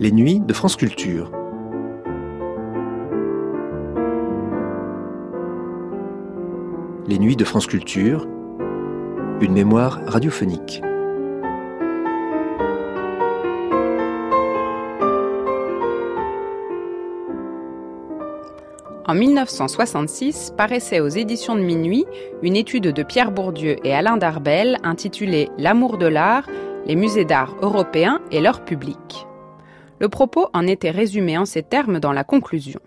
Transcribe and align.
Les 0.00 0.12
nuits 0.12 0.38
de 0.38 0.52
France 0.52 0.76
Culture. 0.76 1.32
Les 7.08 7.18
nuits 7.18 7.34
de 7.34 7.44
France 7.44 7.66
Culture. 7.66 8.24
Une 9.40 9.54
mémoire 9.54 9.98
radiophonique. 10.06 10.82
En 19.04 19.14
1966 19.14 20.52
paraissait 20.56 21.00
aux 21.00 21.08
éditions 21.08 21.56
de 21.56 21.62
Minuit 21.62 22.06
une 22.42 22.54
étude 22.54 22.84
de 22.84 23.02
Pierre 23.02 23.32
Bourdieu 23.32 23.84
et 23.84 23.92
Alain 23.92 24.16
Darbel 24.16 24.78
intitulée 24.84 25.48
L'amour 25.58 25.98
de 25.98 26.06
l'art, 26.06 26.46
les 26.86 26.94
musées 26.94 27.24
d'art 27.24 27.56
européens 27.62 28.20
et 28.30 28.40
leur 28.40 28.64
public. 28.64 29.27
Le 30.00 30.08
propos 30.08 30.48
en 30.52 30.66
était 30.66 30.90
résumé 30.90 31.36
en 31.36 31.44
ces 31.44 31.62
termes 31.62 31.98
dans 31.98 32.12
la 32.12 32.24
conclusion. 32.24 32.80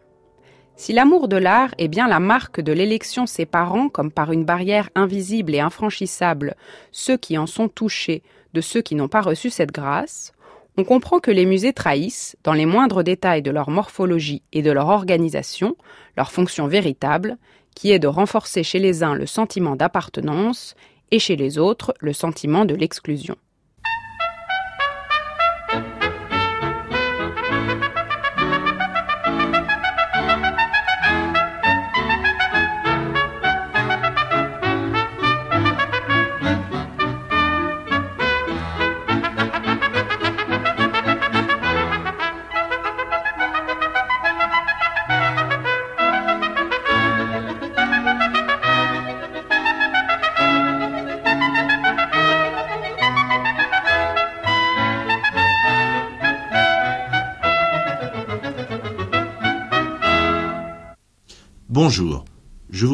Si 0.75 0.93
l'amour 0.93 1.27
de 1.27 1.35
l'art 1.35 1.75
est 1.77 1.89
bien 1.89 2.07
la 2.07 2.19
marque 2.19 2.61
de 2.61 2.71
l'élection 2.71 3.25
séparant, 3.25 3.89
comme 3.89 4.11
par 4.11 4.31
une 4.31 4.45
barrière 4.45 4.89
invisible 4.95 5.53
et 5.53 5.59
infranchissable, 5.59 6.55
ceux 6.91 7.17
qui 7.17 7.37
en 7.37 7.45
sont 7.45 7.67
touchés 7.67 8.23
de 8.53 8.61
ceux 8.61 8.81
qui 8.81 8.95
n'ont 8.95 9.09
pas 9.09 9.21
reçu 9.21 9.49
cette 9.49 9.71
grâce, 9.71 10.31
on 10.77 10.83
comprend 10.83 11.19
que 11.19 11.31
les 11.31 11.45
musées 11.45 11.73
trahissent, 11.73 12.37
dans 12.43 12.53
les 12.53 12.65
moindres 12.65 13.03
détails 13.03 13.41
de 13.41 13.51
leur 13.51 13.69
morphologie 13.69 14.41
et 14.53 14.61
de 14.61 14.71
leur 14.71 14.87
organisation, 14.87 15.75
leur 16.15 16.31
fonction 16.31 16.67
véritable, 16.67 17.37
qui 17.75 17.91
est 17.91 17.99
de 17.99 18.07
renforcer 18.07 18.63
chez 18.63 18.79
les 18.79 19.03
uns 19.03 19.13
le 19.13 19.25
sentiment 19.25 19.75
d'appartenance 19.75 20.75
et 21.11 21.19
chez 21.19 21.35
les 21.35 21.57
autres 21.57 21.93
le 21.99 22.13
sentiment 22.13 22.65
de 22.65 22.75
l'exclusion. 22.75 23.35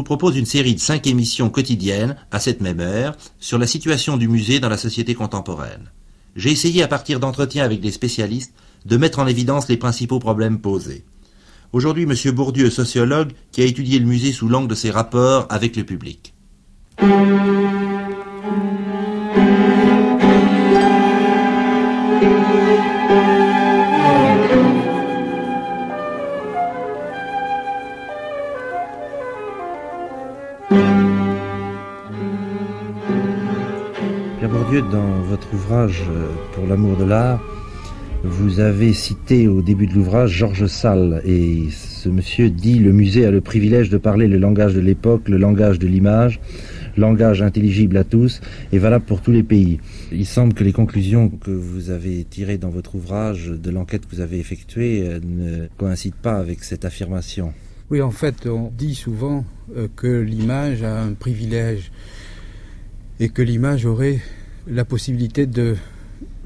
Propose 0.07 0.37
une 0.37 0.45
série 0.45 0.73
de 0.73 0.79
cinq 0.79 1.05
émissions 1.05 1.49
quotidiennes 1.49 2.15
à 2.31 2.39
cette 2.39 2.61
même 2.61 2.79
heure 2.79 3.17
sur 3.39 3.57
la 3.57 3.67
situation 3.67 4.15
du 4.15 4.29
musée 4.29 4.61
dans 4.61 4.69
la 4.69 4.77
société 4.77 5.13
contemporaine. 5.15 5.91
J'ai 6.37 6.49
essayé 6.49 6.81
à 6.81 6.87
partir 6.87 7.19
d'entretiens 7.19 7.65
avec 7.65 7.81
des 7.81 7.91
spécialistes 7.91 8.53
de 8.85 8.95
mettre 8.95 9.19
en 9.19 9.27
évidence 9.27 9.67
les 9.67 9.75
principaux 9.75 10.19
problèmes 10.19 10.59
posés. 10.59 11.03
Aujourd'hui, 11.73 12.03
M. 12.03 12.31
Bourdieu, 12.33 12.69
sociologue, 12.69 13.33
qui 13.51 13.61
a 13.61 13.65
étudié 13.65 13.99
le 13.99 14.05
musée 14.05 14.31
sous 14.31 14.47
l'angle 14.47 14.69
de 14.69 14.75
ses 14.75 14.91
rapports 14.91 15.45
avec 15.49 15.75
le 15.75 15.83
public. 15.83 16.33
Bourdieu, 34.67 34.81
dans 34.91 35.21
votre 35.21 35.53
ouvrage 35.53 36.03
euh, 36.09 36.27
Pour 36.53 36.67
l'amour 36.67 36.97
de 36.97 37.05
l'art, 37.05 37.41
vous 38.25 38.59
avez 38.59 38.91
cité 38.91 39.47
au 39.47 39.61
début 39.61 39.87
de 39.87 39.93
l'ouvrage 39.93 40.31
Georges 40.31 40.67
Salle 40.67 41.21
et 41.23 41.69
ce 41.71 42.09
monsieur 42.09 42.49
dit 42.49 42.79
le 42.79 42.91
musée 42.91 43.25
a 43.25 43.31
le 43.31 43.39
privilège 43.39 43.89
de 43.89 43.97
parler 43.97 44.27
le 44.27 44.37
langage 44.37 44.73
de 44.73 44.81
l'époque, 44.81 45.29
le 45.29 45.37
langage 45.37 45.79
de 45.79 45.87
l'image, 45.87 46.41
langage 46.97 47.41
intelligible 47.41 47.95
à 47.95 48.03
tous 48.03 48.41
et 48.73 48.77
valable 48.77 49.05
pour 49.05 49.21
tous 49.21 49.31
les 49.31 49.43
pays. 49.43 49.79
Il 50.11 50.25
semble 50.25 50.53
que 50.53 50.65
les 50.65 50.73
conclusions 50.73 51.29
que 51.29 51.51
vous 51.51 51.89
avez 51.89 52.25
tirées 52.25 52.57
dans 52.57 52.69
votre 52.69 52.95
ouvrage 52.95 53.47
de 53.47 53.69
l'enquête 53.69 54.05
que 54.05 54.15
vous 54.15 54.21
avez 54.21 54.37
effectuée 54.37 55.03
euh, 55.07 55.19
ne 55.23 55.67
coïncident 55.77 56.17
pas 56.21 56.35
avec 56.35 56.65
cette 56.65 56.83
affirmation. 56.83 57.53
Oui, 57.89 58.01
en 58.01 58.11
fait, 58.11 58.47
on 58.47 58.69
dit 58.77 58.95
souvent 58.95 59.45
euh, 59.77 59.87
que 59.95 60.19
l'image 60.19 60.83
a 60.83 61.03
un 61.03 61.13
privilège 61.13 61.89
et 63.21 63.29
que 63.29 63.41
l'image 63.41 63.85
aurait 63.85 64.19
la 64.69 64.85
possibilité 64.85 65.45
de 65.45 65.75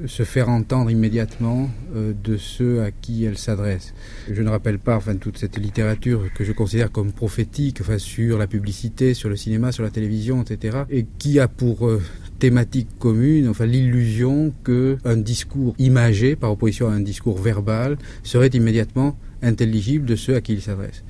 se 0.07 0.23
faire 0.23 0.49
entendre 0.49 0.89
immédiatement 0.89 1.69
euh, 1.95 2.13
de 2.23 2.37
ceux 2.37 2.81
à 2.81 2.91
qui 2.91 3.23
elle 3.23 3.37
s'adresse. 3.37 3.93
Je 4.29 4.41
ne 4.41 4.49
rappelle 4.49 4.79
pas 4.79 4.95
enfin 4.95 5.15
toute 5.15 5.37
cette 5.37 5.57
littérature 5.57 6.23
que 6.33 6.43
je 6.43 6.51
considère 6.51 6.91
comme 6.91 7.11
prophétique 7.11 7.79
enfin 7.81 7.97
sur 7.97 8.37
la 8.37 8.47
publicité, 8.47 9.13
sur 9.13 9.29
le 9.29 9.35
cinéma, 9.35 9.71
sur 9.71 9.83
la 9.83 9.89
télévision, 9.89 10.41
etc. 10.41 10.83
et 10.89 11.05
qui 11.19 11.39
a 11.39 11.47
pour 11.47 11.87
euh, 11.87 12.01
thématique 12.39 12.87
commune 12.99 13.47
enfin 13.47 13.65
l'illusion 13.65 14.53
que 14.63 14.97
un 15.05 15.17
discours 15.17 15.75
imagé 15.77 16.35
par 16.35 16.51
opposition 16.51 16.89
à 16.89 16.93
un 16.93 16.99
discours 16.99 17.37
verbal 17.37 17.97
serait 18.23 18.47
immédiatement 18.47 19.17
intelligible 19.43 20.05
de 20.05 20.15
ceux 20.15 20.35
à 20.35 20.41
qui 20.41 20.53
il 20.53 20.61
s'adresse. 20.61 21.03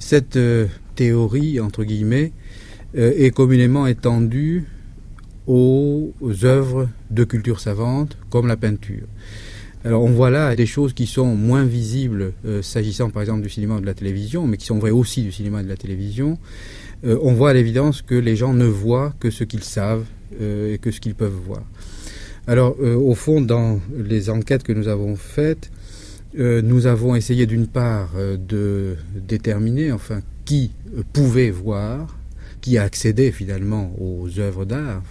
Cette 0.00 0.36
euh, 0.36 0.66
théorie 0.96 1.60
entre 1.60 1.84
guillemets 1.84 2.32
est 2.96 3.34
communément 3.34 3.88
étendue 3.88 4.66
aux 5.46 6.12
œuvres 6.42 6.88
de 7.10 7.24
culture 7.24 7.60
savante 7.60 8.16
comme 8.30 8.46
la 8.46 8.56
peinture. 8.56 9.06
Alors 9.84 10.02
on 10.02 10.10
voit 10.10 10.30
là 10.30 10.56
des 10.56 10.64
choses 10.64 10.94
qui 10.94 11.06
sont 11.06 11.36
moins 11.36 11.64
visibles 11.64 12.32
euh, 12.46 12.62
s'agissant 12.62 13.10
par 13.10 13.20
exemple 13.20 13.42
du 13.42 13.50
cinéma 13.50 13.76
ou 13.76 13.80
de 13.80 13.86
la 13.86 13.92
télévision, 13.92 14.46
mais 14.46 14.56
qui 14.56 14.64
sont 14.64 14.78
vraies 14.78 14.90
aussi 14.90 15.22
du 15.22 15.30
cinéma 15.30 15.60
et 15.60 15.64
de 15.64 15.68
la 15.68 15.76
télévision. 15.76 16.38
Euh, 17.04 17.18
on 17.22 17.34
voit 17.34 17.50
à 17.50 17.52
l'évidence 17.52 18.00
que 18.00 18.14
les 18.14 18.34
gens 18.34 18.54
ne 18.54 18.64
voient 18.64 19.12
que 19.20 19.30
ce 19.30 19.44
qu'ils 19.44 19.62
savent 19.62 20.06
euh, 20.40 20.74
et 20.74 20.78
que 20.78 20.90
ce 20.90 21.00
qu'ils 21.00 21.14
peuvent 21.14 21.38
voir. 21.46 21.62
Alors 22.46 22.78
au 22.78 23.14
fond, 23.14 23.40
dans 23.40 23.80
les 23.96 24.28
enquêtes 24.28 24.64
que 24.64 24.72
nous 24.72 24.88
avons 24.88 25.16
faites, 25.16 25.70
nous 26.34 26.86
avons 26.86 27.14
essayé 27.14 27.46
d'une 27.46 27.66
part 27.66 28.10
de 28.18 28.96
déterminer 29.14 29.92
enfin 29.92 30.20
qui 30.44 30.70
pouvait 31.14 31.50
voir 31.50 32.18
qui 32.64 32.78
accédait 32.78 33.30
finalement 33.30 33.94
aux 34.00 34.40
œuvres 34.40 34.64
d'art 34.64 35.02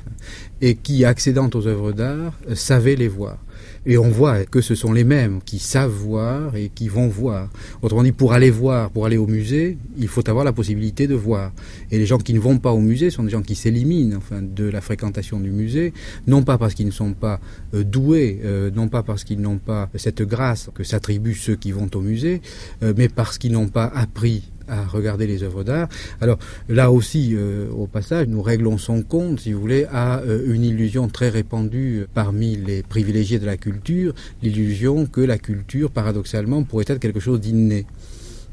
et 0.59 0.73
qui, 0.73 1.05
accédant 1.05 1.51
aux 1.53 1.67
œuvres 1.67 1.91
d'art, 1.91 2.33
euh, 2.49 2.55
savait 2.55 2.95
les 2.95 3.07
voir. 3.07 3.37
Et 3.85 3.95
on 3.95 4.09
voit 4.09 4.43
que 4.45 4.59
ce 4.59 4.73
sont 4.73 4.91
les 4.91 5.03
mêmes 5.03 5.39
qui 5.45 5.59
savent 5.59 5.91
voir 5.91 6.55
et 6.55 6.71
qui 6.73 6.87
vont 6.87 7.07
voir. 7.07 7.49
Autrement 7.83 8.01
dit, 8.01 8.11
pour 8.11 8.33
aller 8.33 8.49
voir, 8.49 8.89
pour 8.89 9.05
aller 9.05 9.17
au 9.17 9.27
musée, 9.27 9.77
il 9.97 10.07
faut 10.07 10.27
avoir 10.27 10.43
la 10.43 10.51
possibilité 10.51 11.05
de 11.05 11.13
voir. 11.13 11.51
Et 11.91 11.99
les 11.99 12.07
gens 12.07 12.17
qui 12.17 12.33
ne 12.33 12.39
vont 12.39 12.57
pas 12.57 12.71
au 12.71 12.79
musée 12.79 13.11
sont 13.11 13.23
des 13.23 13.29
gens 13.29 13.43
qui 13.43 13.53
s'éliminent 13.53 14.17
enfin, 14.17 14.41
de 14.41 14.63
la 14.63 14.81
fréquentation 14.81 15.39
du 15.39 15.51
musée, 15.51 15.93
non 16.25 16.41
pas 16.41 16.57
parce 16.57 16.73
qu'ils 16.73 16.87
ne 16.87 16.91
sont 16.91 17.13
pas 17.13 17.39
euh, 17.75 17.83
doués, 17.83 18.39
euh, 18.43 18.71
non 18.71 18.87
pas 18.87 19.03
parce 19.03 19.23
qu'ils 19.23 19.41
n'ont 19.41 19.59
pas 19.59 19.91
cette 19.95 20.23
grâce 20.23 20.71
que 20.73 20.83
s'attribuent 20.83 21.35
ceux 21.35 21.55
qui 21.55 21.71
vont 21.71 21.89
au 21.93 22.01
musée, 22.01 22.41
mais 22.81 23.09
parce 23.09 23.37
qu'ils 23.37 23.51
n'ont 23.51 23.67
pas 23.67 23.91
appris 23.93 24.52
à 24.67 24.85
regarder 24.85 25.27
les 25.27 25.43
œuvres 25.43 25.63
d'art. 25.63 25.87
Alors 26.21 26.37
là 26.69 26.91
aussi, 26.91 27.31
euh, 27.33 27.69
au 27.71 27.87
passage, 27.87 28.27
nous 28.27 28.41
réglons 28.41 28.77
son 28.77 29.01
compte, 29.01 29.39
si 29.39 29.53
vous 29.53 29.61
voulez, 29.61 29.85
à 29.91 30.19
euh, 30.19 30.53
une 30.53 30.63
illusion 30.63 31.07
très 31.07 31.29
répandue 31.29 32.05
parmi 32.13 32.55
les 32.55 32.83
privilégiés 32.83 33.39
de 33.39 33.45
la 33.45 33.57
culture, 33.57 34.13
l'illusion 34.41 35.05
que 35.05 35.21
la 35.21 35.37
culture, 35.37 35.91
paradoxalement, 35.91 36.63
pourrait 36.63 36.85
être 36.87 36.99
quelque 36.99 37.19
chose 37.19 37.39
d'inné. 37.39 37.85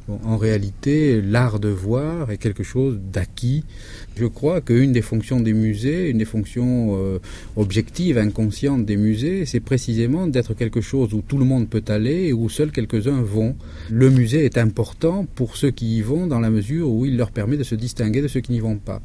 Bon, 0.09 0.19
en 0.25 0.37
réalité, 0.37 1.21
l'art 1.21 1.61
de 1.61 1.69
voir 1.69 2.31
est 2.31 2.39
quelque 2.39 2.63
chose 2.63 2.99
d'acquis. 3.13 3.65
Je 4.17 4.27
crois 4.27 4.61
qu'une 4.61 4.93
des 4.93 5.03
fonctions 5.03 5.41
des 5.41 5.53
musées, 5.53 6.11
une 6.11 6.19
des 6.19 6.25
fonctions 6.25 6.97
euh, 6.99 7.19
objectives, 7.57 8.19
inconscientes 8.19 8.85
des 8.85 8.97
musées, 8.97 9.47
c'est 9.47 9.61
précisément 9.61 10.27
d'être 10.27 10.55
quelque 10.55 10.81
chose 10.81 11.15
où 11.15 11.23
tout 11.23 11.39
le 11.39 11.45
monde 11.45 11.69
peut 11.69 11.85
aller 11.89 12.27
et 12.27 12.33
où 12.33 12.49
seuls 12.49 12.73
quelques-uns 12.73 13.23
vont. 13.23 13.57
Le 13.89 14.11
musée 14.11 14.45
est 14.45 14.59
important 14.59 15.27
pour 15.35 15.57
ceux 15.57 15.71
qui 15.71 15.99
y 15.99 16.03
vont 16.03 16.27
dans 16.27 16.41
la 16.41 16.51
mesure 16.51 16.91
où 16.91 17.07
il 17.07 17.17
leur 17.17 17.31
permet 17.31 17.57
de 17.57 17.63
se 17.63 17.75
distinguer 17.75 18.21
de 18.21 18.29
ceux 18.29 18.41
qui 18.41 18.53
n'y 18.53 18.61
vont 18.61 18.77
pas. 18.77 19.01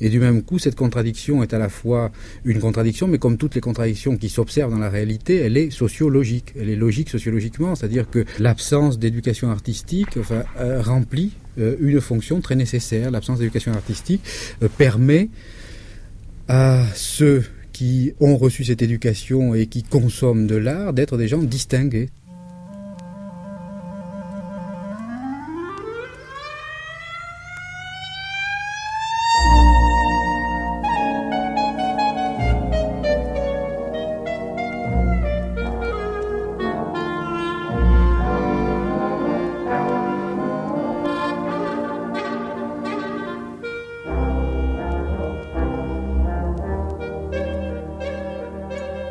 Et 0.00 0.08
du 0.10 0.18
même 0.18 0.42
coup, 0.42 0.58
cette 0.58 0.76
contradiction 0.76 1.42
est 1.42 1.54
à 1.54 1.58
la 1.58 1.68
fois 1.68 2.12
une 2.44 2.60
contradiction, 2.60 3.08
mais 3.08 3.18
comme 3.18 3.38
toutes 3.38 3.54
les 3.54 3.60
contradictions 3.60 4.16
qui 4.16 4.28
s'observent 4.28 4.72
dans 4.72 4.78
la 4.78 4.90
réalité, 4.90 5.36
elle 5.36 5.56
est 5.56 5.70
sociologique. 5.70 6.52
Elle 6.60 6.68
est 6.68 6.76
logique 6.76 7.08
sociologiquement, 7.08 7.74
c'est-à-dire 7.74 8.10
que 8.10 8.24
l'absence 8.38 8.98
d'éducation 8.98 9.50
artistique 9.50 10.18
euh, 10.58 10.82
remplit 10.82 11.32
une 11.56 12.00
fonction 12.00 12.40
très 12.40 12.56
nécessaire. 12.56 13.10
L'absence 13.10 13.38
d'éducation 13.38 13.72
artistique 13.72 14.22
euh, 14.62 14.68
permet 14.68 15.28
à 16.48 16.84
ceux 16.94 17.44
qui 17.72 18.12
ont 18.20 18.36
reçu 18.36 18.64
cette 18.64 18.82
éducation 18.82 19.54
et 19.54 19.66
qui 19.66 19.82
consomment 19.82 20.46
de 20.46 20.56
l'art 20.56 20.92
d'être 20.92 21.16
des 21.16 21.28
gens 21.28 21.42
distingués. 21.42 22.10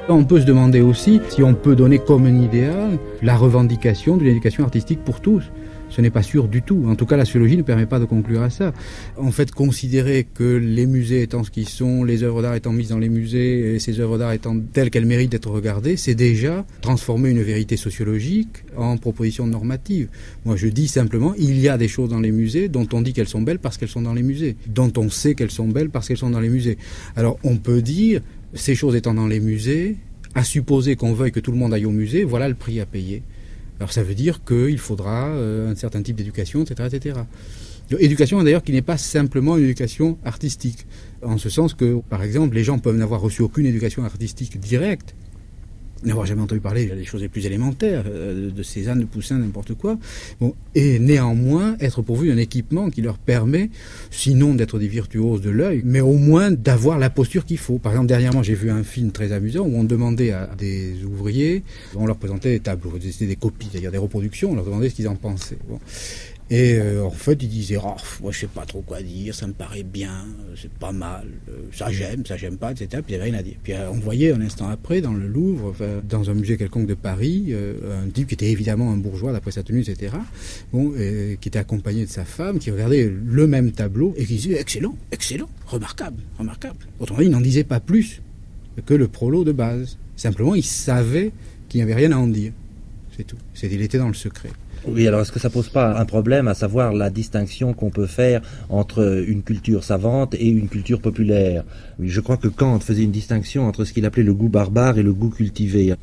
On 0.10 0.24
peut 0.24 0.42
se 0.42 0.46
demander 0.46 0.82
aussi 0.82 1.22
si 1.30 1.44
on 1.44 1.54
peut 1.54 1.76
donner 1.76 2.00
comme 2.00 2.26
un 2.26 2.42
idéal 2.42 2.98
la 3.22 3.38
revendication 3.38 4.18
d'une 4.18 4.28
éducation 4.28 4.64
artistique 4.64 5.00
pour 5.04 5.22
tous. 5.22 5.44
Ce 5.90 6.02
n'est 6.02 6.10
pas 6.10 6.24
sûr 6.24 6.48
du 6.48 6.62
tout. 6.62 6.86
En 6.88 6.96
tout 6.96 7.06
cas, 7.06 7.18
la 7.18 7.26
sociologie 7.26 7.58
ne 7.58 7.64
permet 7.64 7.86
pas 7.86 8.00
de 8.00 8.06
conclure 8.06 8.42
à 8.42 8.50
ça. 8.50 8.74
En 9.18 9.32
fait, 9.32 9.52
considérer 9.52 10.26
que 10.34 10.56
les 10.56 10.86
musées 10.86 11.22
étant 11.22 11.44
ce 11.44 11.52
qu'ils 11.52 11.68
sont, 11.68 12.06
les 12.06 12.24
œuvres 12.24 12.42
d'art 12.42 12.56
étant 12.56 12.72
mises 12.72 12.90
dans 12.90 12.98
les 12.98 13.10
musées, 13.10 13.76
et 13.76 13.80
ces 13.80 14.00
œuvres 14.00 14.18
d'art 14.18 14.32
étant 14.32 14.58
telles 14.58 14.90
qu'elles 14.90 15.06
méritent 15.06 15.34
d'être 15.34 15.52
regardées, 15.52 15.98
c'est 15.98 16.16
déjà 16.16 16.66
transformer 16.82 17.30
une 17.30 17.42
vérité 17.42 17.76
sociologique 17.76 18.64
en 18.78 18.96
proposition 18.96 19.48
normative. 19.48 20.08
Moi, 20.46 20.56
je 20.56 20.68
dis 20.68 20.88
simplement, 20.88 21.34
il 21.38 21.60
y 21.60 21.68
a 21.68 21.78
des 21.78 21.90
choses 21.90 22.10
dans 22.10 22.22
les 22.22 22.32
musées 22.32 22.70
dont 22.70 22.88
on 22.94 23.02
dit 23.02 23.12
qu'elles 23.12 23.28
sont 23.28 23.42
belles 23.42 23.60
parce 23.60 23.78
qu'elles 23.78 23.90
sont 23.90 24.02
dans 24.02 24.14
les 24.14 24.24
musées, 24.24 24.56
dont 24.68 24.94
on 24.96 25.10
sait 25.10 25.36
qu'elles 25.36 25.52
sont 25.52 25.68
belles 25.68 25.90
parce 25.90 26.08
qu'elles 26.08 26.18
sont 26.18 26.30
dans 26.30 26.40
les 26.40 26.50
musées. 26.50 26.78
Alors, 27.18 27.38
on 27.44 27.58
peut 27.58 27.82
dire, 27.82 28.22
ces 28.54 28.76
choses 28.76 28.96
étant 28.96 29.14
dans 29.14 29.28
les 29.28 29.40
musées, 29.40 29.98
à 30.36 30.44
supposer 30.44 30.96
qu'on 30.96 31.14
veuille 31.14 31.32
que 31.32 31.40
tout 31.40 31.52
le 31.52 31.58
monde 31.58 31.74
aille 31.74 31.86
au 31.86 31.92
musée, 31.92 32.24
voilà 32.24 32.48
le 32.48 32.56
prix 32.56 32.80
à 32.80 32.86
payer. 32.86 33.24
Alors 33.80 33.92
ça 33.92 34.04
veut 34.04 34.14
dire 34.14 34.44
qu'il 34.44 34.78
faudra 34.78 35.30
euh, 35.30 35.72
un 35.72 35.76
certain 35.76 36.02
type 36.02 36.16
d'éducation, 36.16 36.64
etc., 36.64 36.90
etc. 36.94 37.20
Éducation 38.00 38.42
d'ailleurs 38.42 38.64
qui 38.64 38.72
n'est 38.72 38.82
pas 38.82 38.98
simplement 38.98 39.58
une 39.58 39.66
éducation 39.66 40.18
artistique, 40.24 40.86
en 41.24 41.38
ce 41.38 41.50
sens 41.50 41.74
que, 41.74 42.00
par 42.10 42.24
exemple, 42.24 42.56
les 42.56 42.64
gens 42.64 42.80
peuvent 42.80 42.96
n'avoir 42.96 43.20
reçu 43.20 43.42
aucune 43.42 43.66
éducation 43.66 44.06
artistique 44.06 44.60
directe, 44.60 45.14
n'avoir 46.04 46.26
jamais 46.26 46.42
entendu 46.42 46.62
parler 46.62 46.86
des 46.86 47.06
choses 47.06 47.22
les 47.22 47.30
plus 47.30 47.46
élémentaires, 47.46 48.04
euh, 48.08 48.52
de 48.52 48.64
Cézanne, 48.64 49.00
de 49.00 49.06
Poussin, 49.06 49.38
n'importe 49.38 49.74
quoi, 49.76 49.98
bon, 50.40 50.56
et 50.76 51.00
néanmoins 51.00 51.76
être 51.80 52.02
pourvu 52.02 52.30
d'un 52.30 52.38
équipement 52.38 52.90
qui 52.90 53.02
leur 53.02 53.18
permet, 53.18 53.70
sinon 54.10 54.54
d'être 54.54 54.80
des 54.80 54.88
virtuoses 54.88 55.42
de 55.42 55.50
l'œil, 55.50 55.82
mais 55.86 56.02
au 56.02 56.14
moins 56.14 56.52
d'avoir 56.52 56.98
la 56.98 57.10
posture 57.10 57.46
qu'il 57.46 57.58
faut. 57.58 57.78
Par 57.78 57.92
exemple, 57.92 58.08
dernièrement, 58.08 58.44
j'ai 58.44 58.56
vu 58.56 58.72
un 58.72 58.84
film 58.84 59.12
très 59.12 59.32
amusant 59.32 59.66
où 59.66 59.76
on 59.76 59.84
demandait 59.84 60.32
à 60.32 60.50
des 60.58 61.04
ouvriers, 61.04 61.64
on 61.96 62.06
leur 62.06 62.18
présentait 62.18 62.52
des 62.52 62.60
tableaux, 62.60 62.94
c'était 63.02 63.28
des 63.28 63.36
copies, 63.36 63.68
c'est-à-dire 63.72 63.92
des 63.92 63.98
reproductions, 63.98 64.52
on 64.52 64.56
leur 64.56 64.66
demandait 64.66 64.90
ce 64.90 64.96
qu'ils 64.96 65.08
en 65.08 65.16
pensaient. 65.16 65.58
Et 66.52 66.74
euh, 66.76 67.06
en 67.06 67.12
fait, 67.12 67.42
il 67.42 67.48
disait, 67.48 67.78
oh, 67.82 67.96
moi 68.22 68.34
je 68.34 68.40
sais 68.40 68.48
pas 68.48 68.66
trop 68.66 68.82
quoi 68.82 69.02
dire, 69.02 69.34
ça 69.34 69.48
me 69.48 69.54
paraît 69.54 69.84
bien, 69.84 70.26
euh, 70.50 70.54
c'est 70.62 70.70
pas 70.70 70.92
mal, 70.92 71.26
euh, 71.48 71.54
ça 71.72 71.90
j'aime, 71.92 72.26
ça 72.26 72.36
j'aime 72.36 72.58
pas, 72.58 72.72
etc. 72.72 73.02
Puis 73.02 73.14
il 73.14 73.16
avait 73.16 73.32
rien 73.32 73.40
à 73.40 73.42
dire. 73.42 73.56
Puis 73.64 73.72
on 73.90 74.00
voyait 74.00 74.34
un 74.34 74.42
instant 74.42 74.68
après, 74.68 75.00
dans 75.00 75.14
le 75.14 75.28
Louvre, 75.28 75.74
dans 76.04 76.30
un 76.30 76.34
musée 76.34 76.58
quelconque 76.58 76.88
de 76.88 76.94
Paris, 76.94 77.54
un 77.56 78.10
type 78.10 78.28
qui 78.28 78.34
était 78.34 78.52
évidemment 78.52 78.92
un 78.92 78.98
bourgeois 78.98 79.32
d'après 79.32 79.52
sa 79.52 79.64
tenue, 79.64 79.80
etc. 79.80 80.18
Bon, 80.74 80.92
qui 80.92 81.48
était 81.48 81.58
accompagné 81.58 82.06
de 82.06 82.10
sa 82.10 82.26
femme, 82.26 82.60
qui 82.60 82.70
regardait 82.70 83.10
le 83.10 83.48
même 83.48 83.72
tableau 83.72 84.14
et 84.18 84.26
qui 84.26 84.36
disait, 84.36 84.60
excellent, 84.60 84.98
excellent, 85.14 85.48
remarquable, 85.68 86.22
remarquable. 86.38 86.80
Autrement 87.00 87.22
dit, 87.22 87.28
il 87.28 87.32
n'en 87.32 87.40
disait 87.40 87.64
pas 87.64 87.80
plus 87.80 88.22
que 88.86 88.94
le 88.94 89.08
prolo 89.08 89.46
de 89.46 89.54
base. 89.54 89.98
Simplement, 90.18 90.54
il 90.54 90.66
savait 90.66 91.32
qu'il 91.70 91.78
n'y 91.78 91.84
avait 91.84 91.96
rien 91.96 92.12
à 92.12 92.18
en 92.18 92.28
dire. 92.28 92.52
C'est 93.16 93.24
tout. 93.24 93.38
Il 93.64 93.82
était 93.82 93.98
dans 93.98 94.10
le 94.10 94.14
secret. 94.14 94.50
Oui, 94.88 95.08
alors 95.08 95.22
est-ce 95.22 95.32
que 95.32 95.40
ça 95.40 95.52
pose 95.52 95.70
pas 95.70 96.00
un 96.00 96.06
problème, 96.06 96.48
à 96.48 96.56
savoir 96.56 96.92
la 96.94 97.12
distinction 97.12 97.74
qu'on 97.74 97.92
peut 97.92 98.08
faire 98.08 98.42
entre 98.70 99.24
une 99.28 99.44
culture 99.44 99.84
savante 99.84 100.34
et 100.34 100.48
une 100.48 100.70
culture 100.70 101.02
populaire? 101.02 101.64
Je 102.00 102.20
crois 102.20 102.38
que 102.38 102.48
Kant 102.48 102.80
faisait 102.80 103.04
une 103.04 103.12
distinction 103.12 103.68
entre 103.68 103.86
ce 103.86 103.94
qu'il 103.94 104.06
appelait 104.06 104.24
le 104.24 104.34
goût 104.34 104.50
barbare 104.50 104.98
et 104.98 105.04
le 105.04 105.14
goût 105.14 105.30
cultivé. 105.30 105.94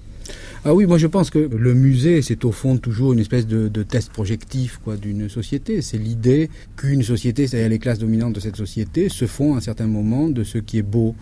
Ah 0.64 0.74
oui, 0.74 0.86
moi 0.86 0.98
je 0.98 1.08
pense 1.08 1.30
que 1.30 1.38
le 1.38 1.74
musée, 1.74 2.22
c'est 2.22 2.44
au 2.44 2.52
fond 2.52 2.76
toujours 2.76 3.12
une 3.12 3.18
espèce 3.18 3.46
de, 3.46 3.66
de 3.68 3.82
test 3.82 4.12
projectif 4.12 4.78
quoi 4.84 4.96
d'une 4.96 5.28
société. 5.28 5.82
C'est 5.82 5.98
l'idée 5.98 6.48
qu'une 6.76 7.02
société, 7.02 7.48
c'est-à-dire 7.48 7.70
les 7.70 7.78
classes 7.80 7.98
dominantes 7.98 8.34
de 8.34 8.40
cette 8.40 8.56
société, 8.56 9.08
se 9.08 9.26
font 9.26 9.54
à 9.54 9.58
un 9.58 9.60
certain 9.60 9.86
moment 9.88 10.28
de 10.28 10.44
ce 10.44 10.58
qui 10.58 10.78
est 10.78 10.82
beau. 10.82 11.16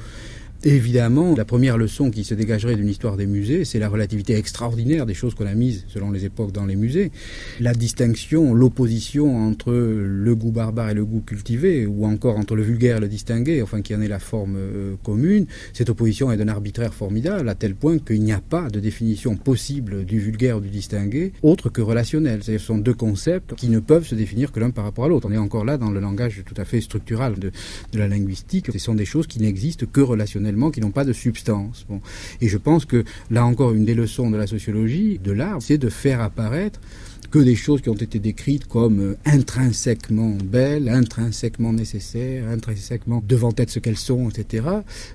Évidemment, 0.65 1.35
la 1.37 1.45
première 1.45 1.77
leçon 1.77 2.11
qui 2.11 2.25
se 2.25 2.35
dégagerait 2.35 2.77
d'une 2.77 2.89
histoire 2.89 3.17
des 3.17 3.27
musées, 3.27 3.65
c'est 3.65 3.79
la 3.79 3.89
relativité 3.89 4.35
extraordinaire 4.35 5.05
des 5.05 5.13
choses 5.13 5.35
qu'on 5.35 5.47
a 5.47 5.55
mises 5.55 5.85
selon 5.87 6.11
les 6.11 6.25
époques 6.25 6.53
dans 6.53 6.65
les 6.65 6.77
musées. 6.77 7.13
La 7.61 7.75
distinction, 7.75 8.55
l'opposition 8.55 9.37
entre 9.37 9.73
le 9.73 10.35
goût 10.35 10.53
barbare 10.53 10.91
et 10.91 10.95
le 10.95 11.05
goût 11.05 11.21
cultivé, 11.21 11.87
ou 11.87 12.07
encore 12.07 12.39
entre 12.39 12.57
le 12.57 12.63
vulgaire 12.63 12.97
et 12.97 13.01
le 13.01 13.09
distingué, 13.09 13.61
enfin 13.61 13.83
qui 13.83 13.95
en 13.95 14.01
est 14.01 14.09
la 14.09 14.19
forme 14.19 14.57
euh, 14.57 14.95
commune, 15.03 15.47
cette 15.75 15.91
opposition 15.91 16.33
est 16.33 16.39
d'un 16.39 16.49
arbitraire 16.49 16.95
formidable 16.95 17.49
à 17.49 17.55
tel 17.55 17.75
point 17.75 17.99
qu'il 17.99 18.23
n'y 18.23 18.33
a 18.33 18.41
pas 18.41 18.71
de 18.71 18.81
définition 18.81 19.37
possible 19.37 20.05
du 20.05 20.19
vulgaire 20.19 20.57
ou 20.57 20.61
du 20.61 20.71
distingué 20.71 21.33
autre 21.43 21.69
que 21.69 21.83
relationnelle. 21.83 22.43
Ce 22.43 22.57
sont 22.59 22.79
deux 22.79 22.95
concepts 22.95 23.55
qui 23.55 23.69
ne 23.69 23.79
peuvent 23.79 24.07
se 24.07 24.15
définir 24.15 24.53
que 24.53 24.61
l'un 24.61 24.71
par 24.71 24.85
rapport 24.85 25.05
à 25.05 25.09
l'autre. 25.09 25.29
On 25.31 25.33
est 25.33 25.39
encore 25.39 25.67
là 25.67 25.77
dans 25.77 25.91
le 25.91 26.01
langage 26.01 26.43
tout 26.47 26.55
à 26.57 26.65
fait 26.65 26.81
structural 26.81 27.39
de, 27.39 27.53
de 27.93 27.99
la 27.99 28.09
linguistique. 28.09 28.67
Ce 28.73 28.79
sont 28.79 28.95
des 28.95 29.05
choses 29.05 29.27
qui 29.27 29.39
n'existent 29.41 29.87
que 29.93 30.01
relationnellement 30.01 30.46
qui 30.73 30.81
n'ont 30.81 30.91
pas 30.91 31.05
de 31.05 31.13
substance. 31.13 31.87
Et 32.41 32.49
je 32.49 32.59
pense 32.59 32.85
que 32.85 33.05
là 33.31 33.45
encore, 33.45 33.73
une 33.73 33.85
des 33.85 33.95
leçons 33.95 34.31
de 34.31 34.37
la 34.37 34.47
sociologie, 34.47 35.19
de 35.23 35.33
l'art, 35.33 35.61
c'est 35.61 35.79
de 35.79 35.89
faire 35.89 36.21
apparaître 36.21 36.81
que 37.31 37.39
des 37.39 37.55
choses 37.55 37.81
qui 37.81 37.89
ont 37.89 37.95
été 37.95 38.19
décrites 38.19 38.67
comme 38.67 39.01
euh, 39.01 39.17
intrinsèquement 39.25 40.37
belles, 40.45 40.89
intrinsèquement 40.89 41.73
nécessaires, 41.73 42.49
intrinsèquement 42.49 43.23
devant 43.27 43.53
être 43.57 43.71
ce 43.71 43.79
qu'elles 43.79 43.97
sont, 43.97 44.29
etc., 44.31 44.67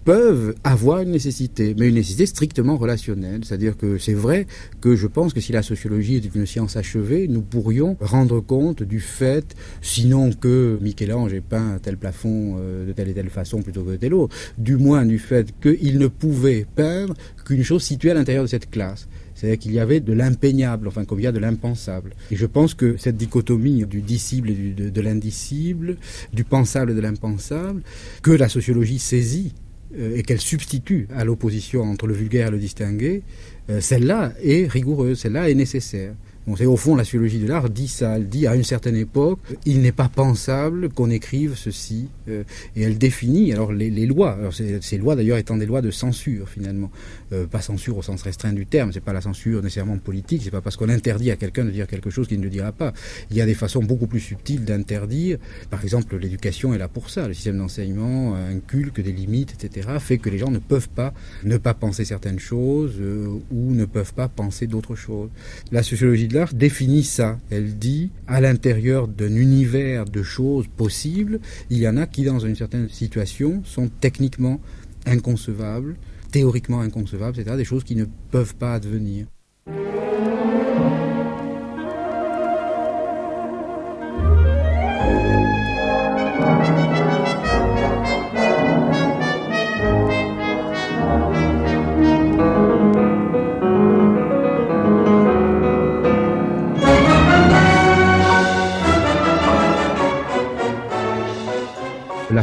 peuvent 0.05 0.55
avoir 0.63 1.01
une 1.01 1.11
nécessité, 1.11 1.75
mais 1.77 1.89
une 1.89 1.95
nécessité 1.95 2.25
strictement 2.25 2.77
relationnelle. 2.77 3.41
C'est-à-dire 3.43 3.77
que 3.77 3.97
c'est 3.97 4.13
vrai 4.13 4.47
que 4.81 4.95
je 4.95 5.07
pense 5.07 5.33
que 5.33 5.41
si 5.41 5.51
la 5.51 5.63
sociologie 5.63 6.15
est 6.15 6.35
une 6.35 6.45
science 6.45 6.75
achevée, 6.75 7.27
nous 7.27 7.41
pourrions 7.41 7.97
rendre 7.99 8.39
compte 8.39 8.83
du 8.83 8.99
fait, 8.99 9.56
sinon 9.81 10.31
que 10.31 10.77
Michel-Ange 10.81 11.33
ait 11.33 11.41
peint 11.41 11.80
tel 11.81 11.97
plafond 11.97 12.57
euh, 12.59 12.87
de 12.87 12.91
telle 12.94 13.09
et 13.09 13.13
telle 13.13 13.30
façon 13.30 13.61
plutôt 13.61 13.83
que 13.83 13.91
de 13.91 13.97
telle 13.97 14.13
autre, 14.13 14.35
du 14.57 14.77
moins 14.77 15.06
du 15.06 15.19
fait 15.19 15.47
qu'il 15.61 15.99
ne 15.99 16.07
pouvait 16.07 16.65
peindre 16.75 17.13
qu'une 17.45 17.63
chose 17.63 17.83
située 17.83 18.11
à 18.11 18.13
l'intérieur 18.13 18.44
de 18.44 18.49
cette 18.49 18.69
classe. 18.69 19.07
C'est-à-dire 19.42 19.57
qu'il 19.57 19.71
y 19.71 19.80
avait 19.80 20.02
de 20.02 20.14
l'impeignable, 20.14 20.88
enfin 20.88 21.04
qu'il 21.04 21.19
y 21.21 21.26
a 21.26 21.31
de 21.31 21.40
l'impensable. 21.40 22.14
Et 22.30 22.36
je 22.36 22.45
pense 22.45 22.76
que 22.76 22.95
cette 22.98 23.18
dichotomie 23.18 23.83
du 23.88 24.02
disciple 24.02 24.52
et 24.52 24.54
de, 24.54 25.02
l'indicible, 25.02 25.98
du 26.31 26.44
pensable 26.44 26.92
et 26.92 26.94
de 26.94 27.02
l'impensable, 27.02 27.81
que 28.21 28.30
la 28.30 28.50
sociologie 28.50 29.00
saisit 29.00 29.56
euh, 29.98 30.16
et 30.16 30.21
qu'elle 30.21 30.40
substitue 30.40 31.07
à 31.16 31.26
l'opposition 31.26 31.81
entre 31.81 32.06
le 32.06 32.14
vulgaire 32.14 32.50
et 32.50 32.52
le 32.52 32.60
distingué, 32.60 33.24
euh, 33.71 33.81
celle-là 33.81 34.33
est 34.44 34.71
rigoureuse, 34.71 35.21
celle-là 35.21 35.50
est 35.50 35.56
nécessaire. 35.56 36.14
Au 36.48 36.78
fond 36.78 36.95
la 36.95 37.04
sociologie 37.04 37.40
de 37.40 37.48
l'art 37.48 37.69
dit 37.69 37.88
ça, 37.88 38.18
elle 38.18 38.28
dit 38.28 38.48
à 38.48 38.56
une 38.56 38.64
certaine 38.64 38.95
époque, 38.95 39.40
il 39.66 39.81
n'est 39.81 39.92
pas 39.92 40.10
pensable 40.10 40.90
qu'on 40.90 41.10
écrive 41.10 41.56
ceci, 41.56 42.07
euh, 42.30 42.44
et 42.76 42.81
elle 42.81 42.98
définit 42.98 43.54
alors 43.54 43.71
les, 43.71 43.90
lois. 44.06 44.31
Alors 44.31 44.54
ces, 44.54 44.98
lois 44.98 45.16
d'ailleurs 45.16 45.38
étant 45.38 45.57
des 45.57 45.66
lois 45.66 45.81
de 45.81 45.92
censure 45.92 46.50
finalement, 46.50 46.92
euh, 47.31 47.45
pas 47.45 47.62
censure 47.62 47.98
au 47.98 48.02
sens 48.02 48.21
restreint 48.24 48.54
du 48.54 48.66
terme. 48.66 48.92
C'est 48.92 49.02
pas 49.02 49.14
la 49.14 49.21
censure 49.21 49.62
nécessairement 49.62 49.98
politique. 49.98 50.42
C'est 50.44 50.52
pas 50.52 50.62
parce 50.62 50.78
qu'on 50.78 50.90
interdit 50.90 51.31
à 51.31 51.36
quelqu'un 51.36 51.66
de 51.66 51.71
dire 51.71 51.88
quelque 51.88 52.10
chose 52.10 52.28
qu'il 52.28 52.40
ne 52.40 52.44
le 52.44 52.50
dira 52.50 52.71
pas. 52.71 52.94
Il 53.30 53.38
y 53.38 53.42
a 53.42 53.45
des 53.45 53.54
façons 53.54 53.83
beaucoup 53.83 54.07
plus 54.07 54.19
subtiles 54.19 54.66
d'interdire. 54.66 55.38
Par 55.69 55.83
exemple, 55.83 56.18
l'éducation 56.18 56.74
est 56.74 56.78
là 56.78 56.88
pour 56.88 57.10
ça. 57.10 57.28
Le 57.28 57.33
système 57.33 57.57
d'enseignement 57.57 58.36
inculque 58.36 59.02
des 59.02 59.12
limites, 59.12 59.54
etc. 59.54 59.90
Fait 60.00 60.18
que 60.18 60.30
les 60.30 60.38
gens 60.38 60.52
ne 60.52 60.60
peuvent 60.60 60.90
pas 60.90 61.14
ne 61.44 61.57
pas 61.57 61.74
penser 61.74 62.06
certaines 62.06 62.40
choses 62.40 62.95
euh, 63.00 63.28
ou 63.52 63.74
ne 63.74 63.86
peuvent 63.86 64.14
pas 64.14 64.28
penser 64.28 64.68
d'autres 64.68 64.95
choses. 64.95 65.30
La 65.71 65.83
sociologie 65.83 66.28
définit 66.54 67.04
ça. 67.04 67.40
Elle 67.50 67.78
dit, 67.78 68.11
à 68.28 68.42
l'intérieur 68.42 69.07
d'un 69.07 69.35
univers 69.35 70.06
de 70.06 70.23
choses 70.23 70.68
possibles, 70.68 71.40
il 71.69 71.80
y 71.80 71.88
en 71.88 71.97
a 71.97 72.07
qui, 72.07 72.23
dans 72.23 72.40
une 72.40 72.56
certaine 72.56 72.90
situation, 72.90 73.61
sont 73.66 73.90
techniquement 74.00 74.59
inconcevables, 75.06 75.95
théoriquement 76.31 76.81
inconcevables, 76.81 77.35
c'est-à-dire 77.35 77.57
des 77.57 77.66
choses 77.66 77.83
qui 77.83 77.95
ne 77.95 78.06
peuvent 78.31 78.56
pas 78.56 78.73
advenir. 78.73 79.28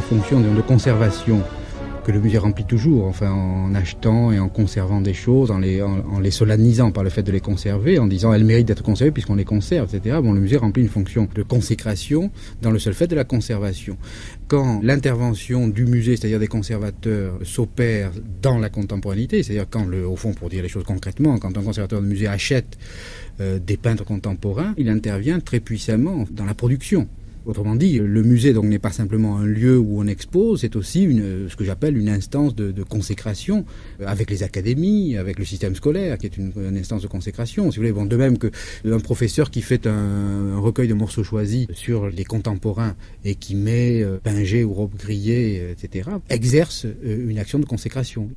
Fonction 0.09 0.41
de 0.41 0.63
conservation 0.63 1.43
que 2.03 2.13
le 2.13 2.21
musée 2.21 2.39
remplit 2.39 2.65
toujours, 2.65 3.05
enfin 3.05 3.31
en 3.31 3.75
achetant 3.75 4.33
et 4.33 4.39
en 4.39 4.49
conservant 4.49 5.03
des 5.03 5.13
choses, 5.13 5.51
en 5.51 5.59
les, 5.59 5.83
en, 5.83 6.19
les 6.19 6.31
solennisant 6.31 6.93
par 6.93 7.05
le 7.05 7.11
fait 7.11 7.23
de 7.23 7.31
les 7.31 7.41
conserver, 7.41 7.99
en 7.99 8.07
disant 8.07 8.33
elles 8.33 8.47
méritent 8.47 8.69
d'être 8.69 8.83
conservées 8.83 9.11
puisqu'on 9.11 9.35
les 9.35 9.45
conserve, 9.45 9.95
etc. 9.95 10.17
Bon, 10.23 10.33
le 10.33 10.41
musée 10.41 10.57
remplit 10.57 10.83
une 10.83 10.89
fonction 10.89 11.29
de 11.35 11.43
consécration 11.43 12.31
dans 12.63 12.71
le 12.71 12.79
seul 12.79 12.95
fait 12.95 13.07
de 13.07 13.15
la 13.15 13.25
conservation. 13.25 13.99
Quand 14.47 14.81
l'intervention 14.83 15.69
du 15.69 15.85
musée, 15.85 16.17
c'est-à-dire 16.17 16.41
des 16.41 16.49
conservateurs, 16.49 17.35
s'opère 17.43 18.13
dans 18.41 18.59
la 18.59 18.71
contemporanéité, 18.71 19.43
c'est-à-dire 19.43 19.67
quand, 19.69 19.85
le, 19.85 20.09
au 20.09 20.17
fond, 20.17 20.33
pour 20.33 20.49
dire 20.49 20.63
les 20.63 20.71
choses 20.71 20.85
concrètement, 20.85 21.37
quand 21.37 21.59
un 21.59 21.63
conservateur 21.63 22.01
de 22.01 22.07
musée 22.07 22.29
achète 22.29 22.79
euh, 23.43 23.59
des 23.59 23.77
peintres 23.77 24.07
contemporains, 24.07 24.73
il 24.79 24.89
intervient 24.89 25.41
très 25.41 25.61
puissamment 25.61 26.25
dans 26.31 26.47
la 26.47 26.55
production 26.55 27.07
Autrement 27.49 27.77
dit, 27.77 27.99
le 27.99 28.23
musée 28.23 28.53
donc 28.53 28.67
n'est 28.67 28.79
pas 28.79 28.93
simplement 28.93 29.39
un 29.39 29.47
lieu 29.47 29.79
où 29.79 30.03
on 30.03 30.07
expose, 30.07 30.61
c'est 30.61 30.77
aussi 30.77 31.03
une, 31.03 31.49
ce 31.49 31.57
que 31.57 31.65
j'appelle 31.65 31.97
une 31.97 32.11
instance 32.11 32.55
de, 32.55 32.83
consécration 32.83 33.65
avec 34.05 34.31
les 34.31 34.43
académies, 34.43 35.17
avec 35.17 35.39
le 35.39 35.47
système 35.47 35.75
scolaire, 35.75 36.19
qui 36.19 36.27
est 36.27 36.37
une, 36.37 36.53
instance 36.77 37.01
de 37.01 37.07
consécration. 37.07 37.71
Si 37.71 37.79
vous 37.79 37.83
voulez, 37.85 37.93
bon, 37.93 38.05
de 38.05 38.17
même 38.17 38.37
que 38.37 38.51
un 38.85 39.01
professeur 39.01 39.51
qui 39.51 39.63
fait 39.63 39.87
un, 39.87 40.59
recueil 40.59 40.89
de 40.89 40.95
morceaux 40.95 41.25
choisis 41.25 41.67
sur 41.73 42.09
les 42.09 42.25
contemporains 42.25 42.95
et 43.25 43.35
qui 43.35 43.55
met 43.55 44.03
euh, 44.03 44.65
ou 44.65 44.75
robe 44.75 44.95
grillée, 44.99 45.71
etc., 45.71 46.11
exerce 46.29 46.85
euh, 46.85 47.31
une 47.31 47.39
action 47.39 47.59
de 47.59 47.65
consécration. 47.65 48.29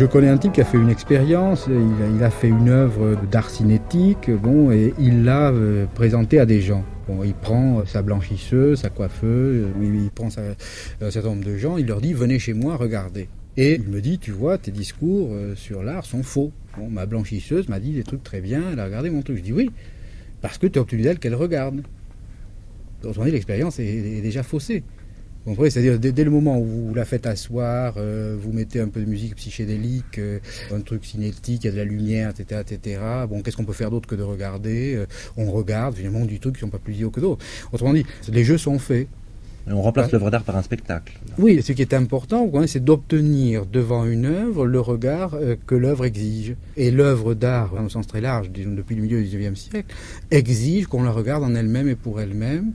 Je 0.00 0.06
connais 0.06 0.28
un 0.28 0.38
type 0.38 0.52
qui 0.52 0.62
a 0.62 0.64
fait 0.64 0.78
une 0.78 0.88
expérience, 0.88 1.68
il 1.68 2.24
a, 2.24 2.30
fait 2.30 2.48
une 2.48 2.70
œuvre 2.70 3.18
d'art 3.30 3.50
cinétique, 3.50 4.30
bon, 4.30 4.70
et 4.70 4.94
il 4.98 5.24
l'a 5.24 5.50
euh, 5.50 5.84
présentée 5.94 6.40
à 6.40 6.46
des 6.46 6.62
gens. 6.62 6.86
Bon, 7.06 7.22
il 7.22 7.34
prend 7.34 7.84
sa 7.84 8.00
blanchisseuse, 8.00 8.80
sa 8.80 8.88
coiffeuse, 8.88 9.66
il, 9.82 10.04
il 10.04 10.10
prend 10.10 10.30
sa, 10.30 10.40
un 11.02 11.10
certain 11.10 11.28
nombre 11.28 11.44
de 11.44 11.58
gens, 11.58 11.76
il 11.76 11.86
leur 11.86 12.00
dit 12.00 12.14
venez 12.14 12.38
chez 12.38 12.54
moi, 12.54 12.76
regardez. 12.76 13.28
Et 13.58 13.74
il 13.74 13.90
me 13.90 14.00
dit, 14.00 14.18
tu 14.18 14.30
vois, 14.30 14.56
tes 14.56 14.70
discours 14.70 15.28
euh, 15.32 15.54
sur 15.54 15.82
l'art 15.82 16.06
sont 16.06 16.22
faux. 16.22 16.50
Ma 16.88 17.04
blanchisseuse 17.04 17.68
m'a 17.68 17.78
dit 17.78 17.92
des 17.92 18.02
trucs 18.02 18.22
très 18.22 18.40
bien, 18.40 18.62
elle 18.72 18.80
a 18.80 18.86
regardé 18.86 19.10
mon 19.10 19.20
truc. 19.20 19.36
Je 19.36 19.42
dis 19.42 19.52
oui, 19.52 19.70
parce 20.40 20.56
que 20.56 20.66
tu 20.66 20.78
as 20.78 20.82
obtenu 20.82 21.02
d'elle 21.02 21.18
qu'elle 21.18 21.34
regarde. 21.34 21.82
Autrement 23.04 23.26
dit, 23.26 23.32
l'expérience 23.32 23.78
est 23.78 24.22
déjà 24.22 24.42
faussée. 24.42 24.82
Vous 25.44 25.52
comprenez 25.52 25.70
C'est-à-dire, 25.70 25.98
dès, 25.98 26.12
dès, 26.12 26.24
le 26.24 26.30
moment 26.30 26.58
où 26.58 26.64
vous 26.64 26.94
la 26.94 27.06
faites 27.06 27.24
asseoir, 27.24 27.94
euh, 27.96 28.36
vous 28.38 28.52
mettez 28.52 28.78
un 28.78 28.88
peu 28.88 29.00
de 29.00 29.06
musique 29.06 29.36
psychédélique, 29.36 30.18
euh, 30.18 30.38
un 30.70 30.80
truc 30.80 31.06
cinétique, 31.06 31.64
il 31.64 31.66
y 31.66 31.70
a 31.70 31.72
de 31.72 31.78
la 31.78 31.84
lumière, 31.84 32.30
etc., 32.30 32.60
etc. 32.60 33.00
Bon, 33.26 33.40
qu'est-ce 33.40 33.56
qu'on 33.56 33.64
peut 33.64 33.72
faire 33.72 33.90
d'autre 33.90 34.06
que 34.06 34.14
de 34.14 34.22
regarder 34.22 34.94
euh, 34.96 35.06
On 35.38 35.50
regarde, 35.50 35.94
finalement, 35.94 36.26
du 36.26 36.40
truc 36.40 36.56
qui 36.56 36.60
sont 36.60 36.68
pas 36.68 36.78
plus 36.78 36.92
idiots 36.92 37.10
que 37.10 37.20
d'autres. 37.20 37.42
Autrement 37.72 37.94
dit, 37.94 38.04
les 38.30 38.44
jeux 38.44 38.58
sont 38.58 38.78
faits. 38.78 39.08
Et 39.66 39.72
on 39.72 39.80
remplace 39.80 40.12
l'œuvre 40.12 40.30
d'art 40.30 40.42
par 40.42 40.56
un 40.56 40.62
spectacle. 40.62 41.18
Oui, 41.38 41.62
ce 41.62 41.72
qui 41.72 41.80
est 41.80 41.94
important, 41.94 42.50
c'est 42.66 42.84
d'obtenir 42.84 43.64
devant 43.64 44.04
une 44.04 44.26
œuvre 44.26 44.66
le 44.66 44.80
regard 44.80 45.38
que 45.66 45.74
l'œuvre 45.74 46.04
exige. 46.06 46.56
Et 46.76 46.90
l'œuvre 46.90 47.34
d'art, 47.34 47.74
dans 47.74 47.84
un 47.84 47.88
sens 47.88 48.06
très 48.06 48.20
large, 48.20 48.50
disons 48.50 48.72
depuis 48.72 48.96
le 48.96 49.02
milieu 49.02 49.22
du 49.22 49.28
XIXe 49.28 49.58
siècle, 49.58 49.94
exige 50.30 50.86
qu'on 50.86 51.02
la 51.02 51.10
regarde 51.10 51.44
en 51.44 51.54
elle-même 51.54 51.88
et 51.88 51.94
pour 51.94 52.20
elle-même. 52.20 52.72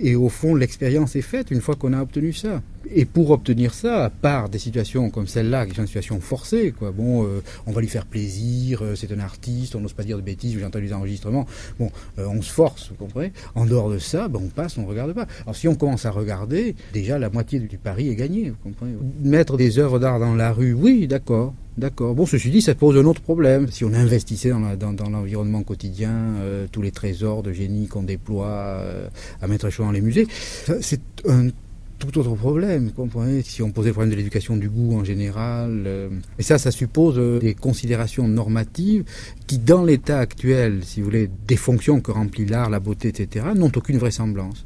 Et 0.00 0.14
au 0.14 0.28
fond, 0.28 0.54
l'expérience 0.54 1.16
est 1.16 1.22
faite 1.22 1.50
une 1.50 1.60
fois 1.60 1.74
qu'on 1.74 1.92
a 1.92 2.00
obtenu 2.00 2.32
ça. 2.32 2.62
Et 2.94 3.04
pour 3.04 3.30
obtenir 3.30 3.74
ça, 3.74 4.04
à 4.04 4.10
part 4.10 4.48
des 4.48 4.58
situations 4.58 5.10
comme 5.10 5.26
celle-là, 5.26 5.66
qui 5.66 5.74
sont 5.74 5.82
des 5.82 5.86
situations 5.88 6.20
forcées, 6.20 6.72
quoi. 6.76 6.90
Bon, 6.90 7.24
euh, 7.24 7.42
on 7.66 7.72
va 7.72 7.80
lui 7.80 7.88
faire 7.88 8.06
plaisir, 8.06 8.82
euh, 8.82 8.94
c'est 8.94 9.12
un 9.12 9.18
artiste, 9.18 9.74
on 9.74 9.80
n'ose 9.80 9.92
pas 9.92 10.04
dire 10.04 10.16
de 10.16 10.22
bêtises, 10.22 10.56
j'ai 10.58 10.64
entendu 10.64 10.86
des 10.86 10.92
enregistrements. 10.92 11.46
Bon, 11.78 11.90
euh, 12.18 12.26
on 12.28 12.40
se 12.40 12.50
force, 12.50 12.88
vous 12.88 12.94
comprenez 12.94 13.32
En 13.54 13.66
dehors 13.66 13.90
de 13.90 13.98
ça, 13.98 14.28
ben, 14.28 14.40
on 14.42 14.48
passe, 14.48 14.78
on 14.78 14.82
ne 14.82 14.86
regarde 14.86 15.12
pas. 15.12 15.26
Alors 15.42 15.56
si 15.56 15.68
on 15.68 15.74
commence 15.74 16.06
à 16.06 16.10
regarder, 16.10 16.74
déjà 16.92 17.18
la 17.18 17.30
moitié 17.30 17.58
du 17.60 17.78
pari 17.78 18.08
est 18.08 18.16
gagné, 18.16 18.50
vous 18.50 18.56
comprenez 18.62 18.92
Mettre 19.22 19.56
des 19.56 19.78
œuvres 19.78 19.98
d'art 19.98 20.18
dans 20.18 20.34
la 20.34 20.52
rue, 20.52 20.72
oui, 20.72 21.06
d'accord. 21.06 21.54
D'accord. 21.76 22.16
Bon, 22.16 22.26
ceci 22.26 22.50
dit, 22.50 22.60
ça 22.60 22.74
pose 22.74 22.96
un 22.96 23.04
autre 23.04 23.20
problème. 23.20 23.68
Si 23.70 23.84
on 23.84 23.94
investissait 23.94 24.50
dans, 24.50 25.10
l'environnement 25.10 25.62
quotidien, 25.62 26.34
tous 26.72 26.82
les 26.82 26.90
trésors 26.90 27.44
de 27.44 27.52
génie 27.52 27.86
qu'on 27.86 28.02
déploie 28.02 28.82
à 29.40 29.46
mettre 29.46 29.66
à 29.66 29.70
choix 29.70 29.86
dans 29.86 29.92
les 29.92 30.00
musées, 30.00 30.26
c'est 30.80 31.00
un 31.28 31.50
tout 31.98 32.16
autre 32.18 32.34
problème, 32.34 32.92
comprenez 32.92 33.42
Si 33.42 33.62
on 33.62 33.70
posait 33.70 33.88
le 33.88 33.92
problème 33.92 34.12
de 34.12 34.16
l'éducation 34.16 34.56
du 34.56 34.68
goût 34.68 34.98
en 34.98 35.04
général, 35.04 35.84
euh, 35.86 36.08
et 36.38 36.42
ça, 36.42 36.58
ça 36.58 36.70
suppose 36.70 37.18
euh, 37.18 37.38
des 37.40 37.54
considérations 37.54 38.28
normatives 38.28 39.04
qui, 39.46 39.58
dans 39.58 39.84
l'état 39.84 40.18
actuel, 40.18 40.80
si 40.84 41.00
vous 41.00 41.06
voulez, 41.06 41.28
des 41.46 41.56
fonctions 41.56 42.00
que 42.00 42.12
remplit 42.12 42.46
l'art, 42.46 42.70
la 42.70 42.80
beauté, 42.80 43.08
etc., 43.08 43.46
n'ont 43.54 43.72
aucune 43.74 43.98
vraisemblance. 43.98 44.64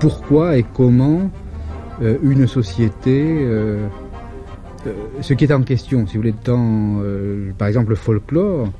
Pourquoi 0.00 0.56
et 0.56 0.64
comment 0.74 1.30
euh, 2.02 2.18
une 2.22 2.46
société, 2.46 3.22
euh, 3.24 3.88
euh, 4.86 4.92
ce 5.22 5.34
qui 5.34 5.44
est 5.44 5.52
en 5.52 5.62
question, 5.62 6.06
si 6.06 6.16
vous 6.16 6.22
voulez, 6.22 6.34
dans, 6.44 7.02
par 7.56 7.68
exemple, 7.68 7.90
le 7.90 7.96
folklore 7.96 8.70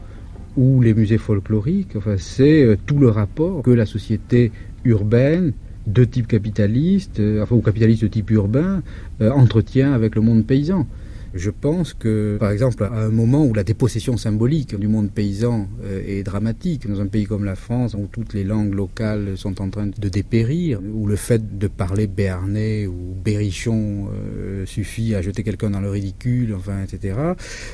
ou 0.57 0.81
les 0.81 0.95
musées 0.95 1.19
folkloriques, 1.19 1.97
enfin, 1.97 2.17
c'est 2.19 2.79
tout 2.87 2.99
le 2.99 3.09
rapport 3.09 3.63
que 3.63 3.71
la 3.71 3.87
société 3.87 4.53
urbaine 4.85 5.53
de 5.87 6.05
type 6.05 6.27
capitaliste, 6.27 7.21
enfin, 7.41 7.55
ou 7.55 7.61
capitaliste 7.61 8.03
de 8.03 8.09
type 8.09 8.31
urbain, 8.31 8.83
entretient 9.21 9.93
avec 9.93 10.15
le 10.15 10.23
monde 10.23 10.47
paysan. 10.47 10.87
Je 11.35 11.51
pense 11.51 11.95
que, 11.95 12.37
par 12.39 12.51
exemple, 12.51 12.85
à 12.85 12.93
un 12.93 13.11
moment 13.11 13.45
où 13.45 13.55
la 13.55 13.65
dépossession 13.65 14.17
symbolique 14.17 14.79
du 14.79 14.89
monde 14.89 15.11
paysan 15.11 15.69
euh, 15.85 16.03
est 16.07 16.23
dramatique, 16.23 16.89
dans 16.89 17.01
un 17.01 17.07
pays 17.07 17.25
comme 17.25 17.45
la 17.45 17.57
France, 17.57 17.95
où 17.95 18.07
toutes 18.11 18.35
les 18.35 18.45
langues 18.45 18.75
locales 18.75 19.37
sont 19.37 19.61
en 19.61 19.71
train 19.71 19.87
de 19.87 20.09
dépérir, 20.09 20.81
où 20.83 21.07
le 21.07 21.17
fait 21.17 21.59
de 21.59 21.67
parler 21.67 22.07
béarnais 22.07 22.87
ou 22.87 23.15
berrichon 23.23 24.09
euh, 24.13 24.67
suffit 24.67 25.15
à 25.15 25.23
jeter 25.23 25.43
quelqu'un 25.43 25.71
dans 25.71 25.81
le 25.81 25.91
ridicule, 25.91 26.55
enfin, 26.55 26.83
etc. 26.83 27.19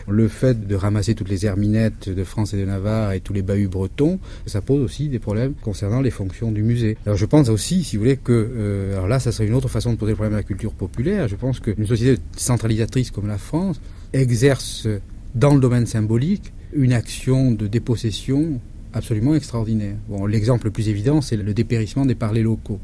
Le 0.08 0.28
fait 0.28 0.66
de 0.66 0.74
ramasser 0.74 1.14
toutes 1.14 1.28
les 1.28 1.46
herminettes 1.46 2.08
de 2.08 2.24
France 2.24 2.54
et 2.54 2.58
de 2.58 2.64
Navarre 2.64 3.12
et 3.12 3.20
tous 3.20 3.32
les 3.32 3.42
bahuts 3.42 3.68
bretons, 3.68 4.18
ça 4.46 4.60
pose 4.60 4.82
aussi 4.82 5.08
des 5.08 5.18
problèmes 5.18 5.54
concernant 5.62 6.00
les 6.00 6.10
fonctions 6.10 6.52
du 6.52 6.62
musée. 6.62 6.96
Alors 7.06 7.16
je 7.16 7.26
pense 7.26 7.48
aussi, 7.48 7.84
si 7.84 7.96
vous 7.96 8.02
voulez, 8.02 8.16
que, 8.16 8.32
euh, 8.32 8.92
alors 8.94 9.08
là, 9.08 9.20
ça 9.20 9.32
serait 9.32 9.46
une 9.46 9.54
autre 9.54 9.68
façon 9.68 9.92
de 9.92 9.96
poser 9.96 10.12
le 10.12 10.16
problème 10.16 10.32
de 10.32 10.38
la 10.38 10.42
culture 10.42 10.72
populaire. 10.72 11.28
Je 11.28 11.36
pense 11.36 11.60
qu'une 11.60 11.86
société 11.86 12.20
centralisatrice 12.36 13.10
comme 13.10 13.28
la 13.28 13.38
France, 13.42 13.80
exerce 14.12 14.88
dans 15.34 15.54
le 15.54 15.60
domaine 15.60 15.86
symbolique 15.86 16.52
une 16.72 16.92
action 16.92 17.52
de 17.52 17.66
dépossession 17.66 18.60
absolument 18.92 19.34
extraordinaire. 19.34 19.96
L'exemple 20.28 20.66
le 20.66 20.70
plus 20.70 20.88
évident, 20.88 21.20
c'est 21.20 21.36
le 21.36 21.54
dépérissement 21.54 22.06
des 22.06 22.14
parlers 22.14 22.42
locaux. 22.42 22.80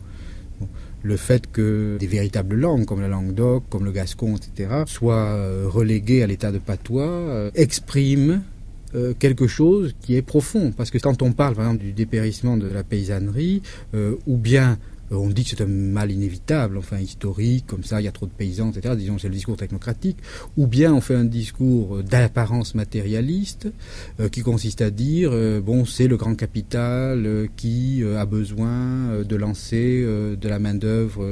Le 1.02 1.16
fait 1.16 1.50
que 1.50 1.96
des 1.98 2.06
véritables 2.06 2.56
langues, 2.56 2.84
comme 2.84 3.00
la 3.00 3.08
langue 3.08 3.32
d'oc, 3.32 3.62
comme 3.70 3.84
le 3.84 3.92
gascon, 3.92 4.36
etc., 4.36 4.82
soient 4.86 5.14
euh, 5.14 5.66
reléguées 5.68 6.24
à 6.24 6.26
l'état 6.26 6.50
de 6.50 6.58
patois, 6.58 7.04
euh, 7.04 7.50
expriment 7.54 8.40
euh, 8.94 9.12
quelque 9.18 9.46
chose 9.46 9.94
qui 10.00 10.16
est 10.16 10.22
profond. 10.22 10.72
Parce 10.74 10.90
que 10.90 10.96
quand 10.96 11.20
on 11.20 11.32
parle, 11.32 11.54
par 11.54 11.66
exemple, 11.66 11.84
du 11.84 11.92
dépérissement 11.92 12.56
de 12.56 12.66
la 12.66 12.82
paysannerie, 12.82 13.60
euh, 13.94 14.14
ou 14.26 14.38
bien 14.38 14.78
on 15.10 15.28
dit 15.28 15.44
que 15.44 15.50
c'est 15.50 15.62
un 15.62 15.66
mal 15.66 16.10
inévitable, 16.10 16.78
enfin 16.78 16.98
historique, 16.98 17.66
comme 17.66 17.84
ça, 17.84 18.00
il 18.00 18.04
y 18.04 18.08
a 18.08 18.12
trop 18.12 18.26
de 18.26 18.32
paysans, 18.32 18.70
etc. 18.70 18.94
Disons, 18.96 19.18
c'est 19.18 19.28
le 19.28 19.34
discours 19.34 19.56
technocratique. 19.56 20.18
Ou 20.56 20.66
bien 20.66 20.92
on 20.92 21.00
fait 21.00 21.14
un 21.14 21.24
discours 21.24 22.02
d'apparence 22.02 22.74
matérialiste, 22.74 23.68
euh, 24.20 24.28
qui 24.28 24.42
consiste 24.42 24.82
à 24.82 24.90
dire, 24.90 25.30
euh, 25.32 25.60
bon, 25.60 25.84
c'est 25.84 26.08
le 26.08 26.16
grand 26.16 26.34
capital 26.34 27.24
euh, 27.26 27.46
qui 27.56 28.02
a 28.04 28.26
besoin 28.26 29.22
de 29.24 29.36
lancer 29.36 30.02
de 30.02 30.48
la 30.48 30.58
main-d'œuvre 30.58 31.24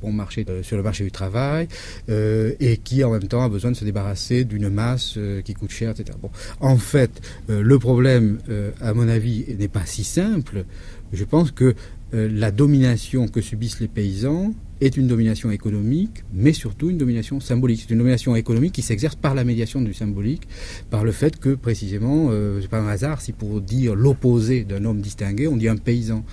bon 0.00 0.12
marché 0.12 0.44
sur 0.62 0.76
le 0.76 0.82
marché 0.82 1.04
du 1.04 1.10
travail, 1.10 1.68
et 2.08 2.80
qui 2.82 3.04
en 3.04 3.10
même 3.10 3.28
temps 3.28 3.42
a 3.42 3.48
besoin 3.48 3.70
de 3.70 3.76
se 3.76 3.84
débarrasser 3.84 4.44
d'une 4.44 4.68
masse 4.68 5.18
qui 5.44 5.54
coûte 5.54 5.70
cher, 5.70 5.90
etc. 5.90 6.16
Bon, 6.20 6.30
en 6.60 6.76
fait, 6.76 7.20
le 7.48 7.78
problème, 7.78 8.38
à 8.80 8.92
mon 8.94 9.08
avis, 9.08 9.44
n'est 9.58 9.68
pas 9.68 9.86
si 9.86 10.04
simple. 10.04 10.64
Je 11.12 11.24
pense 11.24 11.50
que 11.50 11.64
euh, 11.64 11.74
la 12.12 12.50
domination 12.50 13.28
que 13.28 13.40
subissent 13.40 13.80
les 13.80 13.88
paysans 13.88 14.52
est 14.80 14.96
une 14.96 15.06
domination 15.06 15.50
économique, 15.50 16.24
mais 16.32 16.52
surtout 16.52 16.90
une 16.90 16.98
domination 16.98 17.40
symbolique. 17.40 17.80
C'est 17.82 17.92
une 17.92 17.98
domination 17.98 18.34
économique 18.34 18.72
qui 18.72 18.82
s'exerce 18.82 19.14
par 19.14 19.34
la 19.34 19.44
médiation 19.44 19.82
du 19.82 19.92
symbolique, 19.92 20.48
par 20.90 21.04
le 21.04 21.12
fait 21.12 21.38
que 21.38 21.54
précisément, 21.54 22.28
euh, 22.30 22.60
c'est 22.60 22.68
pas 22.68 22.80
un 22.80 22.88
hasard 22.88 23.20
si 23.20 23.32
pour 23.32 23.60
dire 23.60 23.94
l'opposé 23.94 24.64
d'un 24.64 24.84
homme 24.84 25.00
distingué, 25.00 25.48
on 25.48 25.56
dit 25.56 25.68
un 25.68 25.76
paysan. 25.76 26.24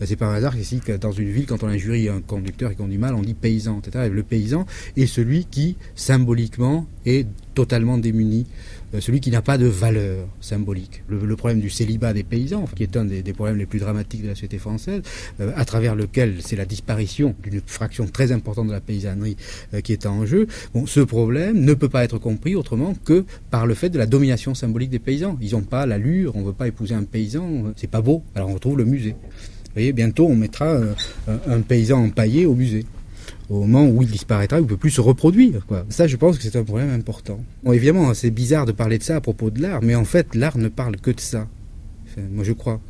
Euh, 0.00 0.04
c'est 0.06 0.16
pas 0.16 0.26
un 0.26 0.34
hasard 0.34 0.56
ici 0.56 0.80
dans 1.00 1.12
une 1.12 1.30
ville, 1.30 1.46
quand 1.46 1.62
on 1.62 1.68
injurie 1.68 2.08
un 2.08 2.20
conducteur 2.20 2.70
et 2.70 2.74
qu'on 2.74 2.88
dit 2.88 2.98
mal, 2.98 3.14
on 3.14 3.22
dit 3.22 3.34
paysan, 3.34 3.80
etc. 3.80 4.10
le 4.12 4.22
paysan 4.22 4.66
est 4.96 5.06
celui 5.06 5.46
qui 5.46 5.76
symboliquement 5.94 6.86
est 7.06 7.26
totalement 7.54 7.98
démuni 7.98 8.46
euh, 8.94 9.00
celui 9.00 9.20
qui 9.20 9.30
n'a 9.30 9.42
pas 9.42 9.58
de 9.58 9.66
valeur 9.66 10.26
symbolique. 10.40 11.02
Le, 11.08 11.36
problème 11.36 11.60
du 11.60 11.70
célibat 11.70 12.12
des 12.12 12.22
paysans, 12.22 12.66
qui 12.76 12.84
est 12.84 12.96
un 12.96 13.04
des, 13.04 13.22
problèmes 13.32 13.56
les 13.56 13.66
plus 13.66 13.80
dramatiques 13.80 14.22
de 14.22 14.28
la 14.28 14.34
société 14.34 14.58
française, 14.58 15.02
euh, 15.40 15.52
à 15.56 15.64
travers 15.64 15.94
lequel 15.94 16.36
c'est 16.40 16.56
la 16.56 16.64
disparition 16.64 17.34
d'une 17.42 17.60
fraction 17.66 18.06
très 18.06 18.30
importante 18.32 18.68
de 18.68 18.72
la 18.72 18.80
paysannerie 18.80 19.36
euh, 19.72 19.80
qui 19.80 19.92
est 19.92 20.06
en 20.06 20.26
jeu, 20.26 20.46
bon, 20.74 20.86
ce 20.86 21.00
problème 21.00 21.60
ne 21.60 21.74
peut 21.74 21.88
pas 21.88 22.04
être 22.04 22.18
compris 22.18 22.54
autrement 22.54 22.94
que 23.04 23.24
par 23.50 23.66
le 23.66 23.74
fait 23.74 23.90
de 23.90 23.98
la 23.98 24.06
domination 24.06 24.54
symbolique 24.54 24.90
des 24.90 24.98
paysans. 24.98 25.36
Ils 25.40 25.52
n'ont 25.52 25.62
pas 25.62 25.86
l'allure, 25.86 26.36
on 26.36 26.40
ne 26.40 26.46
veut 26.46 26.52
pas 26.52 26.68
épouser 26.68 26.94
un 26.94 27.04
paysan, 27.04 27.72
c'est 27.76 27.90
pas 27.90 28.00
beau, 28.00 28.22
alors 28.34 28.50
on 28.50 28.54
retrouve 28.54 28.78
le 28.78 28.84
musée. 28.84 29.10
Vous 29.12 29.80
voyez, 29.80 29.92
bientôt 29.92 30.28
on 30.28 30.36
mettra 30.36 30.78
un 31.26 31.60
paysan 31.62 32.04
empaillé 32.04 32.46
au 32.46 32.54
musée 32.54 32.86
au 33.50 33.60
moment 33.60 33.86
où 33.86 34.02
il 34.02 34.10
disparaîtra, 34.10 34.58
il 34.58 34.62
ne 34.62 34.68
peut 34.68 34.76
plus 34.76 34.90
se 34.90 35.00
reproduire. 35.00 35.66
Ça, 35.88 36.06
je 36.06 36.16
pense 36.16 36.36
que 36.36 36.42
c'est 36.42 36.56
un 36.56 36.64
problème 36.64 36.90
important. 36.90 37.40
Bon, 37.62 37.72
évidemment, 37.72 38.14
c'est 38.14 38.30
bizarre 38.30 38.66
de 38.66 38.72
parler 38.72 38.98
de 38.98 39.02
ça 39.02 39.16
à 39.16 39.20
propos 39.20 39.50
de 39.50 39.60
l'art, 39.60 39.80
mais 39.82 39.94
en 39.94 40.04
fait, 40.04 40.34
l'art 40.34 40.58
ne 40.58 40.68
parle 40.68 40.96
que 40.96 41.10
de 41.10 41.20
ça. 41.20 41.46
moi, 42.30 42.44
je 42.44 42.52
crois. 42.52 42.80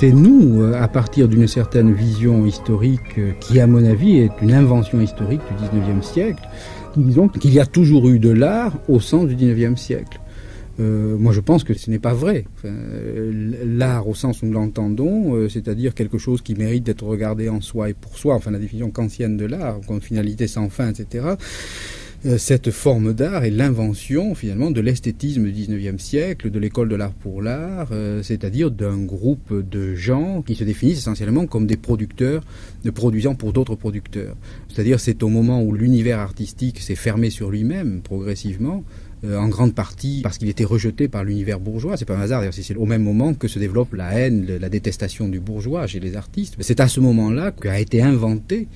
C'est 0.00 0.12
nous, 0.12 0.62
euh, 0.62 0.80
à 0.80 0.88
partir 0.88 1.28
d'une 1.28 1.46
certaine 1.46 1.92
vision 1.92 2.46
historique 2.46 3.18
euh, 3.18 3.32
qui, 3.38 3.60
à 3.60 3.66
mon 3.66 3.84
avis, 3.84 4.16
est 4.16 4.30
une 4.40 4.54
invention 4.54 4.98
historique 4.98 5.42
du 5.58 5.78
19e 5.78 6.00
siècle, 6.00 6.42
disons 6.96 7.28
qu'il 7.28 7.52
y 7.52 7.60
a 7.60 7.66
toujours 7.66 8.08
eu 8.08 8.18
de 8.18 8.30
l'art 8.30 8.78
au 8.88 8.98
sens 8.98 9.26
du 9.26 9.36
19e 9.36 9.76
siècle. 9.76 10.18
Euh, 10.80 11.18
moi, 11.18 11.34
je 11.34 11.40
pense 11.40 11.64
que 11.64 11.74
ce 11.74 11.90
n'est 11.90 11.98
pas 11.98 12.14
vrai. 12.14 12.46
l'art, 12.64 14.08
au 14.08 14.14
sens 14.14 14.40
où 14.40 14.46
nous 14.46 14.54
l'entendons, 14.54 15.46
c'est-à-dire 15.50 15.92
quelque 15.92 16.16
chose 16.16 16.40
qui 16.40 16.54
mérite 16.54 16.84
d'être 16.84 17.04
regardé 17.04 17.50
en 17.50 17.60
soi 17.60 17.90
et 17.90 17.94
pour 17.94 18.16
soi, 18.16 18.36
enfin 18.36 18.50
la 18.50 18.58
définition 18.58 18.90
kantienne 18.90 19.36
de 19.36 19.44
l'art, 19.44 19.80
comme 19.86 20.00
finalité 20.00 20.46
sans 20.46 20.70
fin, 20.70 20.88
etc. 20.88 21.34
Euh, 22.26 22.36
cette 22.36 22.70
forme 22.70 23.14
d'art 23.14 23.44
est 23.44 23.50
l'invention 23.50 24.34
finalement 24.34 24.70
de 24.70 24.82
l'esthétisme 24.82 25.44
du 25.44 25.52
19e 25.52 25.98
siècle, 25.98 26.50
de 26.50 26.58
l'école 26.58 26.90
de 26.90 26.96
l'art 26.96 27.14
pour 27.14 27.40
l'art, 27.40 27.88
euh, 27.92 28.22
c'est-à-dire 28.22 28.70
d'un 28.70 28.98
groupe 28.98 29.54
de 29.54 29.94
gens 29.94 30.42
qui 30.42 30.54
se 30.54 30.64
définissent 30.64 30.98
essentiellement 30.98 31.46
comme 31.46 31.66
des 31.66 31.78
producteurs, 31.78 32.44
de 32.84 32.90
produisant 32.90 33.34
pour 33.34 33.54
d'autres 33.54 33.74
producteurs. 33.74 34.36
C'est-à-dire 34.68 35.00
c'est 35.00 35.22
au 35.22 35.28
moment 35.28 35.62
où 35.62 35.72
l'univers 35.72 36.18
artistique 36.18 36.80
s'est 36.80 36.94
fermé 36.94 37.30
sur 37.30 37.50
lui-même 37.50 38.02
progressivement, 38.02 38.84
euh, 39.22 39.38
en 39.38 39.48
grande 39.48 39.74
partie 39.74 40.20
parce 40.22 40.38
qu'il 40.38 40.48
était 40.48 40.64
rejeté 40.64 41.06
par 41.06 41.24
l'univers 41.24 41.60
bourgeois. 41.60 41.98
C'est 41.98 42.06
pas 42.06 42.16
un 42.16 42.22
hasard, 42.22 42.42
c'est 42.52 42.76
au 42.76 42.86
même 42.86 43.02
moment 43.02 43.34
que 43.34 43.48
se 43.48 43.58
développe 43.58 43.94
la 43.94 44.18
haine, 44.18 44.46
la 44.46 44.68
détestation 44.70 45.28
du 45.28 45.40
bourgeois 45.40 45.86
chez 45.86 46.00
les 46.00 46.16
artistes. 46.16 46.56
C'est 46.60 46.80
à 46.80 46.88
ce 46.88 47.00
moment-là 47.00 47.50
qu'a 47.50 47.80
été 47.80 48.02
inventé 48.02 48.68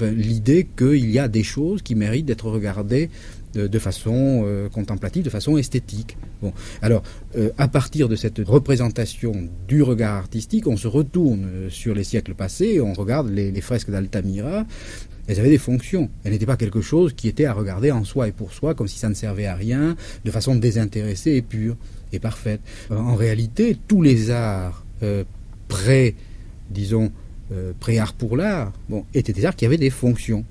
l'idée 0.00 0.66
qu'il 0.76 1.10
y 1.10 1.18
a 1.18 1.28
des 1.28 1.42
choses 1.42 1.82
qui 1.82 1.94
méritent 1.94 2.26
d'être 2.26 2.48
regardées 2.48 3.10
de, 3.54 3.78
façon 3.78 4.42
euh, 4.44 4.68
contemplative, 4.68 5.24
de 5.24 5.30
façon 5.30 5.56
esthétique. 5.56 6.16
Bon, 6.40 6.52
alors, 6.82 7.02
euh, 7.36 7.50
à 7.58 7.68
partir 7.68 8.08
de 8.08 8.16
cette 8.16 8.38
représentation 8.38 9.48
du 9.66 9.82
regard 9.82 10.16
artistique, 10.16 10.66
on 10.66 10.76
se 10.76 10.86
retourne 10.86 11.44
euh, 11.44 11.70
sur 11.70 11.94
les 11.94 12.04
siècles 12.04 12.34
passés, 12.34 12.80
on 12.80 12.92
regarde 12.92 13.28
les 13.30 13.60
fresques 13.60 13.90
d'Altamira. 13.90 14.64
Elles 15.26 15.38
avaient 15.38 15.50
des 15.50 15.58
fonctions. 15.58 16.10
Elles 16.24 16.32
n'étaient 16.32 16.46
pas 16.46 16.56
quelque 16.56 16.80
chose 16.80 17.12
qui 17.12 17.28
était 17.28 17.44
à 17.44 17.52
regarder 17.52 17.90
en 17.90 18.04
soi 18.04 18.28
et 18.28 18.32
pour 18.32 18.52
soi, 18.52 18.74
comme 18.74 18.88
si 18.88 18.98
ça 18.98 19.08
ne 19.08 19.14
servait 19.14 19.46
à 19.46 19.54
rien, 19.54 19.96
de 20.24 20.30
façon 20.30 20.56
désintéressée 20.56 21.32
et 21.32 21.42
pure 21.42 21.76
et 22.12 22.18
parfaite. 22.18 22.60
En 22.90 23.14
réalité, 23.14 23.76
tous 23.86 24.02
les 24.02 24.30
arts 24.30 24.84
près, 25.68 26.16
disons, 26.70 27.12
euh, 27.52 27.72
pré-art 27.80 28.12
pour 28.12 28.36
l'art, 28.36 28.72
bon, 28.88 29.04
étaient 29.12 29.32
des 29.32 29.44
arts 29.44 29.56
qui 29.56 29.66
avaient 29.66 29.76
des 29.76 29.90
fonctions. 29.90 30.44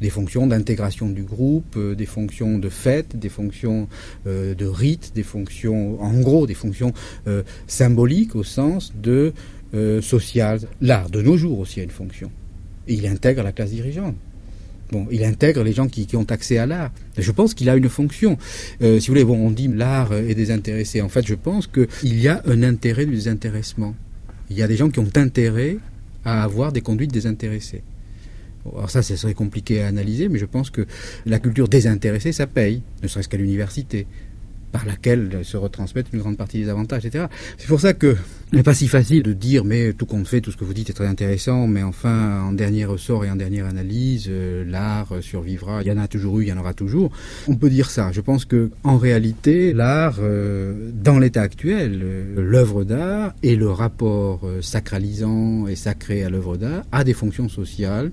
Des 0.00 0.10
fonctions 0.10 0.46
d'intégration 0.46 1.08
du 1.08 1.24
groupe, 1.24 1.74
euh, 1.76 1.96
des 1.96 2.06
fonctions 2.06 2.58
de 2.58 2.68
fête, 2.68 3.18
des 3.18 3.28
fonctions 3.28 3.88
euh, 4.28 4.54
de 4.54 4.66
rite, 4.66 5.12
des 5.16 5.24
fonctions, 5.24 6.00
en 6.00 6.20
gros, 6.20 6.46
des 6.46 6.54
fonctions 6.54 6.92
symboliques 7.66 8.36
au 8.36 8.44
sens 8.44 8.92
de 8.94 9.32
social. 10.00 10.60
L'art 10.80 11.10
de 11.10 11.20
nos 11.20 11.36
jours 11.36 11.58
aussi 11.58 11.80
a 11.80 11.82
une 11.82 11.90
fonction. 11.90 12.30
Il 12.86 13.08
intègre 13.08 13.42
la 13.42 13.50
classe 13.50 13.70
dirigeante. 13.70 14.14
Bon, 14.92 15.08
il 15.10 15.24
intègre 15.24 15.64
les 15.64 15.72
gens 15.72 15.88
qui, 15.88 16.06
ont 16.14 16.30
accès 16.30 16.58
à 16.58 16.66
l'art. 16.66 16.92
Je 17.18 17.32
pense 17.32 17.54
qu'il 17.54 17.68
a 17.68 17.74
une 17.74 17.88
fonction. 17.88 18.38
si 18.80 18.98
vous 18.98 19.06
voulez, 19.08 19.24
on 19.24 19.50
dit 19.50 19.66
l'art 19.66 20.12
est 20.12 20.36
désintéressé. 20.36 21.02
En 21.02 21.08
fait, 21.08 21.26
je 21.26 21.34
pense 21.34 21.66
qu'il 21.66 22.20
y 22.20 22.28
a 22.28 22.40
un 22.46 22.62
intérêt 22.62 23.04
du 23.04 23.14
désintéressement. 23.14 23.96
Il 24.48 24.56
y 24.56 24.62
a 24.62 24.68
des 24.68 24.76
gens 24.76 24.90
qui 24.90 25.00
ont 25.00 25.10
intérêt 25.16 25.78
à 26.24 26.42
avoir 26.42 26.72
des 26.72 26.80
conduites 26.80 27.12
désintéressées. 27.12 27.82
Alors 28.72 28.90
ça, 28.90 29.02
ce 29.02 29.16
serait 29.16 29.34
compliqué 29.34 29.82
à 29.82 29.88
analyser, 29.88 30.28
mais 30.28 30.38
je 30.38 30.46
pense 30.46 30.70
que 30.70 30.86
la 31.26 31.38
culture 31.38 31.68
désintéressée, 31.68 32.32
ça 32.32 32.46
paye, 32.46 32.82
ne 33.02 33.08
serait-ce 33.08 33.28
qu'à 33.28 33.36
l'université 33.36 34.06
par 34.74 34.86
laquelle 34.86 35.44
se 35.44 35.56
retransmettent 35.56 36.08
une 36.12 36.18
grande 36.18 36.36
partie 36.36 36.58
des 36.58 36.68
avantages, 36.68 37.06
etc. 37.06 37.26
C'est 37.58 37.68
pour 37.68 37.80
ça 37.80 37.94
que 37.94 38.16
n'est 38.52 38.64
pas 38.64 38.74
si 38.74 38.88
facile 38.88 39.22
de 39.22 39.32
dire, 39.32 39.64
mais 39.64 39.92
tout 39.92 40.04
compte 40.04 40.26
fait, 40.26 40.40
tout 40.40 40.50
ce 40.50 40.56
que 40.56 40.64
vous 40.64 40.74
dites 40.74 40.90
est 40.90 40.94
très 40.94 41.06
intéressant, 41.06 41.68
mais 41.68 41.84
enfin, 41.84 42.42
en 42.42 42.50
dernier 42.50 42.84
ressort 42.84 43.24
et 43.24 43.30
en 43.30 43.36
dernière 43.36 43.66
analyse, 43.66 44.26
euh, 44.28 44.64
l'art 44.68 45.12
survivra. 45.20 45.80
Il 45.82 45.86
y 45.86 45.92
en 45.92 45.98
a 45.98 46.08
toujours 46.08 46.40
eu, 46.40 46.42
il 46.42 46.48
y 46.48 46.52
en 46.52 46.58
aura 46.58 46.74
toujours. 46.74 47.12
On 47.46 47.54
peut 47.54 47.70
dire 47.70 47.88
ça. 47.88 48.10
Je 48.10 48.20
pense 48.20 48.44
que, 48.44 48.70
en 48.82 48.98
réalité, 48.98 49.72
l'art, 49.72 50.16
euh, 50.18 50.90
dans 50.92 51.20
l'état 51.20 51.42
actuel, 51.42 52.00
euh, 52.02 52.42
l'œuvre 52.42 52.82
d'art 52.82 53.32
et 53.44 53.54
le 53.54 53.70
rapport 53.70 54.44
sacralisant 54.60 55.68
et 55.68 55.76
sacré 55.76 56.24
à 56.24 56.30
l'œuvre 56.30 56.56
d'art 56.56 56.82
a 56.90 57.04
des 57.04 57.14
fonctions 57.14 57.48
sociales, 57.48 58.10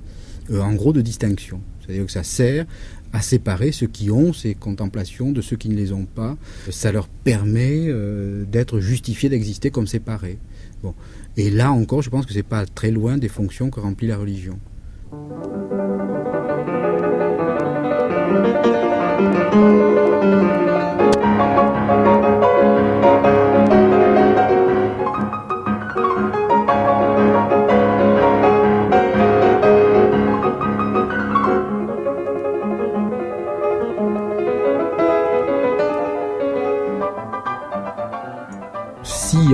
en 0.53 0.73
gros, 0.73 0.93
de 0.93 1.01
distinction. 1.01 1.59
C'est-à-dire 1.81 2.05
que 2.05 2.11
ça 2.11 2.23
sert 2.23 2.67
à 3.13 3.21
séparer 3.21 3.71
ceux 3.71 3.87
qui 3.87 4.11
ont 4.11 4.33
ces 4.33 4.53
contemplations 4.55 5.31
de 5.31 5.41
ceux 5.41 5.55
qui 5.55 5.69
ne 5.69 5.75
les 5.75 5.91
ont 5.91 6.05
pas. 6.05 6.37
Ça 6.69 6.91
leur 6.91 7.07
permet 7.07 7.85
euh, 7.87 8.45
d'être 8.45 8.79
justifiés 8.79 9.29
d'exister 9.29 9.71
comme 9.71 9.87
séparés. 9.87 10.37
Bon. 10.83 10.93
Et 11.37 11.49
là 11.49 11.71
encore, 11.71 12.01
je 12.01 12.09
pense 12.09 12.25
que 12.25 12.33
c'est 12.33 12.43
pas 12.43 12.65
très 12.65 12.91
loin 12.91 13.17
des 13.17 13.29
fonctions 13.29 13.69
que 13.69 13.79
remplit 13.79 14.07
la 14.07 14.17
religion. 14.17 14.59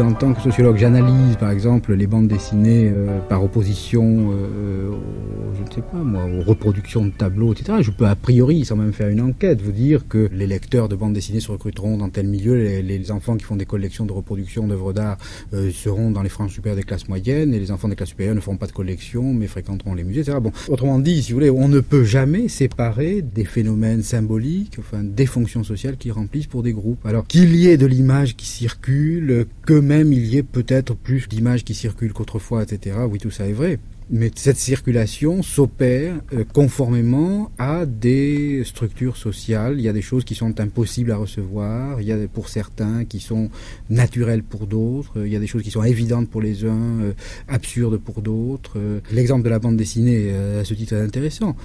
En 0.01 0.13
tant 0.13 0.33
que 0.33 0.41
sociologue, 0.41 0.77
j'analyse 0.77 1.36
par 1.39 1.51
exemple 1.51 1.93
les 1.93 2.07
bandes 2.07 2.27
dessinées 2.27 2.91
euh, 2.95 3.19
par 3.29 3.43
opposition 3.43 4.31
euh, 4.31 4.91
ne 4.91 5.46
sais 5.77 5.83
pas 5.91 5.97
moi, 5.97 6.25
aux 6.25 6.41
reproductions 6.41 7.05
de 7.05 7.11
tableaux, 7.11 7.53
etc., 7.53 7.79
je 7.81 7.91
peux 7.91 8.07
a 8.07 8.15
priori, 8.15 8.65
sans 8.65 8.75
même 8.75 8.93
faire 8.93 9.09
une 9.09 9.21
enquête, 9.21 9.61
vous 9.61 9.71
dire 9.71 10.07
que 10.07 10.29
les 10.33 10.47
lecteurs 10.47 10.89
de 10.89 10.95
bandes 10.95 11.13
dessinées 11.13 11.39
se 11.39 11.51
recruteront 11.51 11.97
dans 11.97 12.09
tel 12.09 12.27
milieu, 12.27 12.55
les, 12.55 13.11
enfants 13.11 13.37
qui 13.37 13.45
font 13.45 13.55
des 13.55 13.65
collections 13.65 14.05
de 14.05 14.11
reproductions 14.11 14.67
d'œuvres 14.67 14.91
d'art 14.91 15.17
euh, 15.53 15.71
seront 15.71 16.11
dans 16.11 16.23
les 16.23 16.29
franges 16.29 16.51
supérieures 16.51 16.77
des 16.77 16.83
classes 16.83 17.07
moyennes, 17.07 17.53
et 17.53 17.59
les 17.59 17.71
enfants 17.71 17.87
des 17.87 17.95
classes 17.95 18.09
supérieures 18.09 18.35
ne 18.35 18.41
feront 18.41 18.57
pas 18.57 18.65
de 18.65 18.71
collection, 18.71 19.33
mais 19.33 19.47
fréquenteront 19.47 19.93
les 19.93 20.03
musées, 20.03 20.21
etc. 20.21 20.39
Bon, 20.41 20.51
autrement 20.67 20.99
dit, 20.99 21.21
si 21.21 21.31
vous 21.31 21.37
voulez, 21.37 21.49
on 21.51 21.67
ne 21.67 21.79
peut 21.79 22.03
jamais 22.03 22.47
séparer 22.47 23.21
des 23.21 23.45
phénomènes 23.45 24.01
symboliques, 24.01 24.77
enfin 24.79 25.03
des 25.03 25.27
fonctions 25.27 25.63
sociales 25.63 25.97
qui 25.97 26.11
remplissent 26.11 26.47
pour 26.47 26.63
des 26.63 26.73
groupes. 26.73 27.05
Alors 27.05 27.27
qu'il 27.27 27.55
y 27.55 27.67
ait 27.67 27.77
de 27.77 27.85
l'image 27.85 28.35
qui 28.35 28.47
circule, 28.47 29.45
que 29.65 29.79
même 29.79 30.11
il 30.11 30.25
y 30.25 30.37
ait 30.37 30.43
peut-être 30.43 30.95
plus 30.95 31.27
d'images 31.29 31.63
qui 31.63 31.75
circulent 31.75 32.13
qu'autrefois, 32.13 32.63
etc. 32.63 32.97
Oui, 33.09 33.19
tout 33.19 33.31
ça 33.31 33.47
est 33.47 33.53
vrai. 33.53 33.79
Mais 34.10 34.32
cette 34.36 34.58
circulation 34.58 35.43
s'opère 35.43 36.15
euh, 36.34 36.43
conformément 36.54 37.52
à 37.58 37.86
des 37.86 38.63
structures 38.63 39.17
sociales. 39.17 39.76
Il 39.78 39.82
y 39.82 39.89
a 39.89 39.93
des 39.93 40.02
choses 40.02 40.24
qui 40.24 40.36
sont 40.36 40.60
impossibles 40.60 41.12
à 41.12 41.17
recevoir, 41.17 42.02
il 42.02 42.08
y 42.08 42.12
a 42.12 42.17
pour 42.28 42.50
certains 42.50 43.06
qui 43.06 43.20
sont 43.20 43.50
naturelles 43.89 44.43
pour 44.43 44.67
d'autres, 44.67 45.26
il 45.26 45.32
y 45.32 45.36
a 45.36 45.39
des 45.39 45.48
choses 45.48 45.63
qui 45.63 45.72
sont 45.72 45.84
évidentes 45.84 46.30
pour 46.30 46.41
les 46.41 46.65
uns, 46.65 47.02
euh, 47.02 47.13
absurdes 47.48 47.98
pour 47.98 48.22
d'autres. 48.22 48.78
L'exemple 49.12 49.43
de 49.43 49.50
la 49.50 49.60
bande 49.60 49.78
dessinée, 49.78 50.32
à 50.60 50.63
ce 50.63 50.74
titre, 50.74 50.93
est 50.93 51.02
intéressant. 51.02 51.56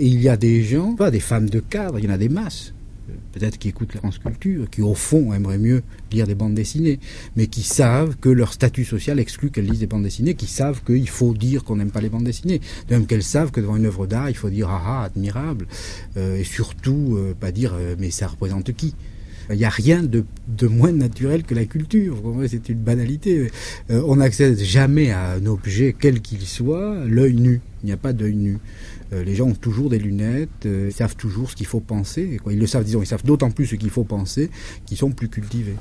Il 0.00 0.20
y 0.20 0.28
a 0.28 0.36
des 0.36 0.62
gens, 0.62 0.94
pas 0.94 1.10
des 1.10 1.20
femmes 1.20 1.48
de 1.48 1.60
cadre, 1.60 1.98
il 1.98 2.04
y 2.04 2.08
en 2.08 2.12
a 2.12 2.18
des 2.18 2.28
masses 2.28 2.74
peut-être 3.32 3.58
qui 3.58 3.68
écoutent 3.68 3.94
la 3.94 4.00
France 4.00 4.18
Culture, 4.18 4.68
qui 4.70 4.82
au 4.82 4.94
fond 4.94 5.32
aimeraient 5.32 5.58
mieux 5.58 5.82
lire 6.12 6.26
des 6.26 6.34
bandes 6.34 6.54
dessinées, 6.54 6.98
mais 7.36 7.46
qui 7.46 7.62
savent 7.62 8.16
que 8.16 8.28
leur 8.28 8.52
statut 8.52 8.84
social 8.84 9.18
exclut 9.18 9.50
qu'elles 9.50 9.66
lisent 9.66 9.80
des 9.80 9.86
bandes 9.86 10.02
dessinées, 10.02 10.34
qui 10.34 10.46
savent 10.46 10.82
qu'il 10.84 11.08
faut 11.08 11.34
dire 11.34 11.64
qu'on 11.64 11.76
n'aime 11.76 11.90
pas 11.90 12.00
les 12.00 12.08
bandes 12.08 12.24
dessinées, 12.24 12.60
de 12.88 12.94
même 12.94 13.06
qu'elles 13.06 13.22
savent 13.22 13.50
que 13.50 13.60
devant 13.60 13.76
une 13.76 13.86
œuvre 13.86 14.06
d'art, 14.06 14.30
il 14.30 14.36
faut 14.36 14.50
dire 14.50 14.68
ah 14.70 14.82
ah, 14.86 15.02
admirable, 15.04 15.66
euh, 16.16 16.38
et 16.38 16.44
surtout 16.44 17.16
euh, 17.16 17.34
pas 17.38 17.52
dire 17.52 17.74
euh, 17.74 17.96
mais 17.98 18.10
ça 18.10 18.26
représente 18.26 18.72
qui? 18.72 18.94
Il 19.50 19.56
n'y 19.56 19.64
a 19.64 19.70
rien 19.70 20.02
de, 20.02 20.24
moins 20.66 20.92
naturel 20.92 21.44
que 21.44 21.54
la 21.54 21.64
culture. 21.64 22.16
C'est 22.48 22.68
une 22.68 22.78
banalité. 22.78 23.50
on 23.88 24.16
n'accède 24.16 24.58
jamais 24.58 25.10
à 25.10 25.32
un 25.32 25.46
objet, 25.46 25.94
quel 25.98 26.20
qu'il 26.20 26.42
soit, 26.42 27.04
l'œil 27.06 27.34
nu. 27.34 27.60
Il 27.82 27.86
n'y 27.86 27.92
a 27.92 27.96
pas 27.96 28.12
d'œil 28.12 28.34
nu. 28.34 28.58
Euh, 29.12 29.22
les 29.22 29.34
gens 29.34 29.46
ont 29.46 29.54
toujours 29.54 29.90
des 29.90 29.98
lunettes, 29.98 30.66
euh, 30.66 30.88
ils 30.90 30.92
savent 30.92 31.16
toujours 31.16 31.50
ce 31.50 31.56
qu'il 31.56 31.66
faut 31.66 31.80
penser. 31.80 32.38
Ils 32.50 32.58
le 32.58 32.66
savent, 32.66 32.84
disons, 32.84 33.02
ils 33.02 33.06
savent 33.06 33.24
d'autant 33.24 33.50
plus 33.50 33.66
ce 33.66 33.76
qu'il 33.76 33.90
faut 33.90 34.04
penser 34.04 34.50
qu'ils 34.84 34.96
sont 34.96 35.10
plus 35.10 35.28
cultivés. 35.28 35.76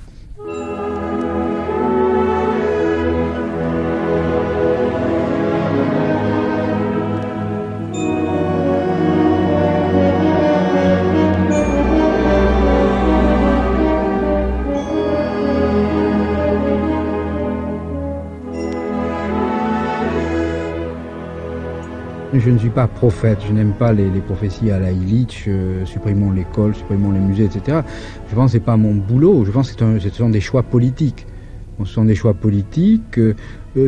Je 22.45 22.51
ne 22.51 22.59
suis 22.59 22.69
pas 22.69 22.85
prophète, 22.85 23.39
je 23.47 23.51
n'aime 23.51 23.73
pas 23.73 23.91
les, 23.91 24.07
prophéties 24.19 24.69
à 24.69 24.77
la 24.77 24.91
Illich, 24.91 25.45
euh, 25.47 25.83
supprimons 25.83 26.29
l'école, 26.29 26.75
supprimons 26.75 27.11
les 27.11 27.17
musées, 27.17 27.45
etc. 27.45 27.79
Je 28.29 28.35
pense 28.35 28.51
que 28.51 28.51
ce 28.51 28.57
n'est 28.57 28.63
pas 28.63 28.77
mon 28.77 28.93
boulot, 28.93 29.45
je 29.45 29.49
pense 29.49 29.71
que 29.71 29.99
ce 29.99 30.09
sont 30.11 30.29
des 30.29 30.41
choix 30.41 30.61
politiques. 30.61 31.25
ce 31.79 31.85
sont 31.85 32.05
des 32.05 32.13
choix 32.13 32.35
politiques. 32.35 33.17
Euh, 33.17 33.33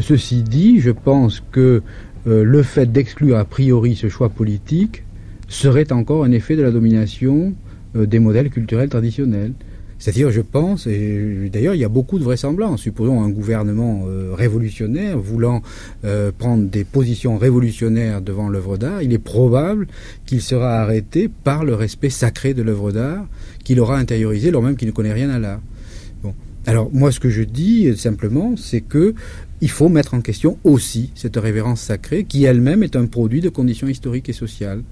ceci 0.01 0.41
dit, 0.41 0.79
je 0.79 0.89
pense 0.89 1.43
que 1.51 1.83
euh, 2.25 2.43
le 2.43 2.63
fait 2.63 2.91
d'exclure 2.91 3.37
a 3.37 3.45
priori 3.45 3.95
ce 3.95 4.09
choix 4.09 4.29
politique 4.29 5.03
serait 5.47 5.91
encore 5.91 6.23
un 6.23 6.31
effet 6.31 6.55
de 6.55 6.63
la 6.63 6.71
domination 6.71 7.53
des 7.93 8.17
modèles 8.17 8.49
culturels 8.49 8.89
traditionnels. 8.89 9.53
C'est-à-dire, 9.99 10.29
je 10.31 10.41
pense, 10.41 10.85
et 10.85 11.49
d'ailleurs, 11.51 11.73
il 11.73 11.81
y 11.81 11.83
a 11.83 11.89
beaucoup 11.89 12.19
de 12.19 12.23
vraisemblances. 12.23 12.81
Supposons 12.81 13.21
un 13.21 13.29
gouvernement 13.29 14.05
euh, 14.07 14.33
révolutionnaire 14.33 15.17
voulant 15.17 15.61
euh, 16.05 16.31
prendre 16.37 16.69
des 16.69 16.83
positions 16.83 17.37
révolutionnaires 17.37 18.21
devant 18.21 18.47
l'œuvre 18.47 18.77
d'art, 18.77 19.01
il 19.01 19.11
est 19.13 19.17
probable 19.17 19.87
qu'il 20.25 20.41
sera 20.41 20.81
arrêté 20.81 21.29
par 21.43 21.65
le 21.65 21.73
respect 21.73 22.11
sacré 22.11 22.53
de 22.53 22.61
l'œuvre 22.61 22.91
d'art 22.91 23.25
qu'il 23.63 23.79
aura 23.79 23.97
intériorisé, 23.97 24.49
alors 24.49 24.61
même 24.61 24.75
qu'il 24.75 24.87
ne 24.87 24.93
connaît 24.93 25.13
rien 25.13 25.29
à 25.29 25.39
l'art. 25.39 25.61
Alors, 26.67 26.89
moi, 26.93 27.13
ce 27.13 27.21
que 27.21 27.29
je 27.29 27.43
dis 27.43 27.95
simplement, 27.97 28.55
c'est 28.57 28.81
que 28.81 29.15
il 29.61 29.69
faut 29.69 29.87
mettre 29.87 30.13
en 30.13 30.21
question 30.21 30.57
aussi 30.65 31.11
cette 31.15 31.37
révérence 31.37 31.79
sacrée 31.79 32.25
qui 32.25 32.43
elle-même 32.43 32.83
est 32.83 32.95
un 32.95 33.05
produit 33.05 33.39
de 33.39 33.49
conditions 33.49 33.87
historiques 33.87 34.29
et 34.29 34.33
sociales 34.33 34.83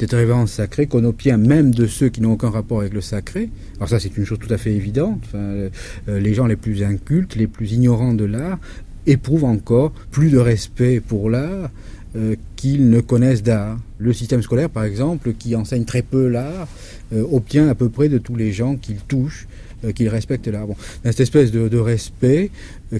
cette 0.00 0.12
révérence 0.12 0.52
sacrée 0.52 0.86
qu'on 0.86 1.04
obtient 1.04 1.36
même 1.36 1.74
de 1.74 1.86
ceux 1.86 2.08
qui 2.08 2.20
n'ont 2.20 2.32
aucun 2.32 2.50
rapport 2.50 2.80
avec 2.80 2.94
le 2.94 3.00
sacré. 3.00 3.50
Alors 3.76 3.88
ça, 3.88 3.98
c'est 3.98 4.16
une 4.16 4.24
chose 4.24 4.38
tout 4.38 4.52
à 4.52 4.58
fait 4.58 4.72
évidente. 4.72 5.24
Euh, 5.34 5.70
les 6.06 6.34
gens 6.34 6.46
les 6.46 6.56
plus 6.56 6.84
incultes, 6.84 7.34
les 7.34 7.48
plus 7.48 7.72
ignorants 7.72 8.14
de 8.14 8.24
l'art, 8.24 8.58
éprouvent 9.06 9.44
encore 9.44 9.92
plus 10.10 10.30
de 10.30 10.38
respect 10.38 11.00
pour 11.00 11.30
l'art 11.30 11.70
euh, 12.14 12.36
qu'ils 12.56 12.90
ne 12.90 13.00
connaissent 13.00 13.42
d'art. 13.42 13.78
Le 13.98 14.12
système 14.12 14.42
scolaire, 14.42 14.70
par 14.70 14.84
exemple, 14.84 15.32
qui 15.32 15.56
enseigne 15.56 15.84
très 15.84 16.02
peu 16.02 16.28
l'art, 16.28 16.68
euh, 17.12 17.24
obtient 17.32 17.68
à 17.68 17.74
peu 17.74 17.88
près 17.88 18.08
de 18.08 18.18
tous 18.18 18.36
les 18.36 18.52
gens 18.52 18.76
qu'il 18.76 18.96
touche 18.96 19.48
qu'il 19.94 20.08
respecte 20.08 20.48
l'art. 20.48 20.66
Bon, 20.66 20.74
cette 21.04 21.20
espèce 21.20 21.52
de 21.52 21.78
respect, 21.78 22.50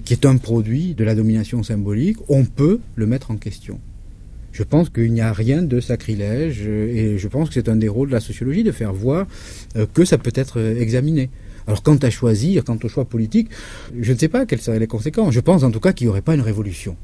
qui 0.05 0.13
est 0.13 0.25
un 0.25 0.37
produit 0.37 0.93
de 0.93 1.03
la 1.03 1.13
domination 1.13 1.61
symbolique, 1.61 2.15
on 2.29 2.45
peut 2.45 2.79
le 2.95 3.05
mettre 3.05 3.31
en 3.31 3.35
question. 3.35 3.81
Je 4.59 4.65
pense 4.65 4.89
qu'il 4.89 5.13
n'y 5.13 5.21
a 5.21 5.31
rien 5.31 5.61
de 5.61 5.79
sacrilège 5.79 6.67
et 6.67 7.17
je 7.17 7.27
pense 7.29 7.47
que 7.47 7.53
c'est 7.53 7.69
un 7.69 7.77
des 7.77 7.87
rôles 7.87 8.09
de 8.09 8.13
la 8.13 8.19
sociologie 8.19 8.65
de 8.65 8.73
faire 8.73 8.91
voir 8.91 9.25
euh, 9.77 9.85
que 9.93 10.03
ça 10.03 10.17
peut 10.17 10.33
être 10.35 10.59
euh, 10.59 10.81
examiné. 10.81 11.29
Alors 11.65 11.81
quant 11.81 11.95
à 11.95 12.09
choisir, 12.09 12.65
quant 12.65 12.77
au 12.83 12.89
choix 12.89 13.05
politique, 13.05 13.47
je 13.97 14.11
ne 14.11 14.17
sais 14.17 14.27
pas 14.27 14.45
quelles 14.45 14.59
seraient 14.59 14.79
les 14.79 14.87
conséquences. 14.87 15.33
Je 15.33 15.39
pense 15.39 15.63
en 15.63 15.71
tout 15.71 15.79
cas 15.79 15.93
qu'il 15.93 16.07
n'y 16.07 16.11
aurait 16.11 16.21
pas 16.21 16.35
une 16.35 16.41
révolution. 16.41 16.97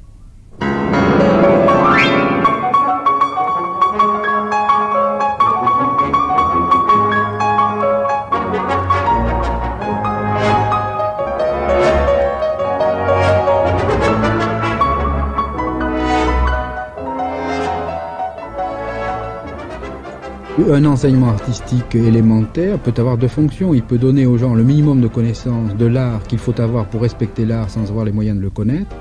Un 20.58 20.86
enseignement 20.86 21.28
artistique 21.28 21.96
élémentaire 21.96 22.80
peut 22.80 22.94
avoir 22.96 23.18
deux 23.18 23.28
fonctions. 23.28 23.74
Il 23.74 23.84
peut 23.84 23.98
donner 23.98 24.26
aux 24.26 24.38
gens 24.38 24.56
le 24.56 24.64
minimum 24.64 25.02
de 25.02 25.10
connaissances 25.10 25.76
de 25.76 25.86
l'art 25.86 26.24
qu'il 26.24 26.40
faut 26.40 26.60
avoir 26.62 26.88
pour 26.88 27.02
respecter 27.02 27.44
l'art 27.46 27.70
sans 27.70 27.90
avoir 27.90 28.06
les 28.06 28.14
moyens 28.14 28.38
de 28.38 28.42
le 28.42 28.50
connaître. 28.50 28.96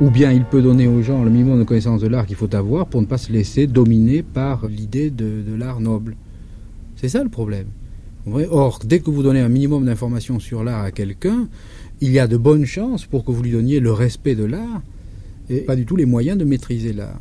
Ou 0.00 0.10
bien 0.10 0.32
il 0.32 0.44
peut 0.44 0.60
donner 0.60 0.88
aux 0.88 1.00
gens 1.00 1.22
le 1.22 1.30
minimum 1.30 1.60
de 1.60 1.64
connaissances 1.64 2.00
de 2.00 2.08
l'art 2.08 2.26
qu'il 2.26 2.34
faut 2.34 2.52
avoir 2.56 2.86
pour 2.86 3.00
ne 3.00 3.06
pas 3.06 3.18
se 3.18 3.30
laisser 3.32 3.68
dominer 3.68 4.24
par 4.24 4.66
l'idée 4.66 5.10
de, 5.10 5.54
l'art 5.56 5.78
noble. 5.78 6.16
C'est 6.96 7.08
ça 7.08 7.22
le 7.22 7.28
problème. 7.28 7.68
Or, 8.50 8.80
dès 8.84 8.98
que 8.98 9.10
vous 9.10 9.22
donnez 9.22 9.40
un 9.40 9.48
minimum 9.48 9.84
d'informations 9.84 10.40
sur 10.40 10.64
l'art 10.64 10.82
à 10.82 10.90
quelqu'un, 10.90 11.46
il 12.00 12.10
y 12.10 12.18
a 12.18 12.26
de 12.26 12.36
bonnes 12.36 12.66
chances 12.66 13.06
pour 13.06 13.24
que 13.24 13.30
vous 13.30 13.44
lui 13.44 13.52
donniez 13.52 13.78
le 13.78 13.92
respect 13.92 14.34
de 14.34 14.44
l'art 14.44 14.82
et 15.48 15.60
pas 15.60 15.76
du 15.76 15.86
tout 15.86 15.94
les 15.94 16.06
moyens 16.06 16.36
de 16.36 16.44
maîtriser 16.44 16.92
l'art. 16.92 17.20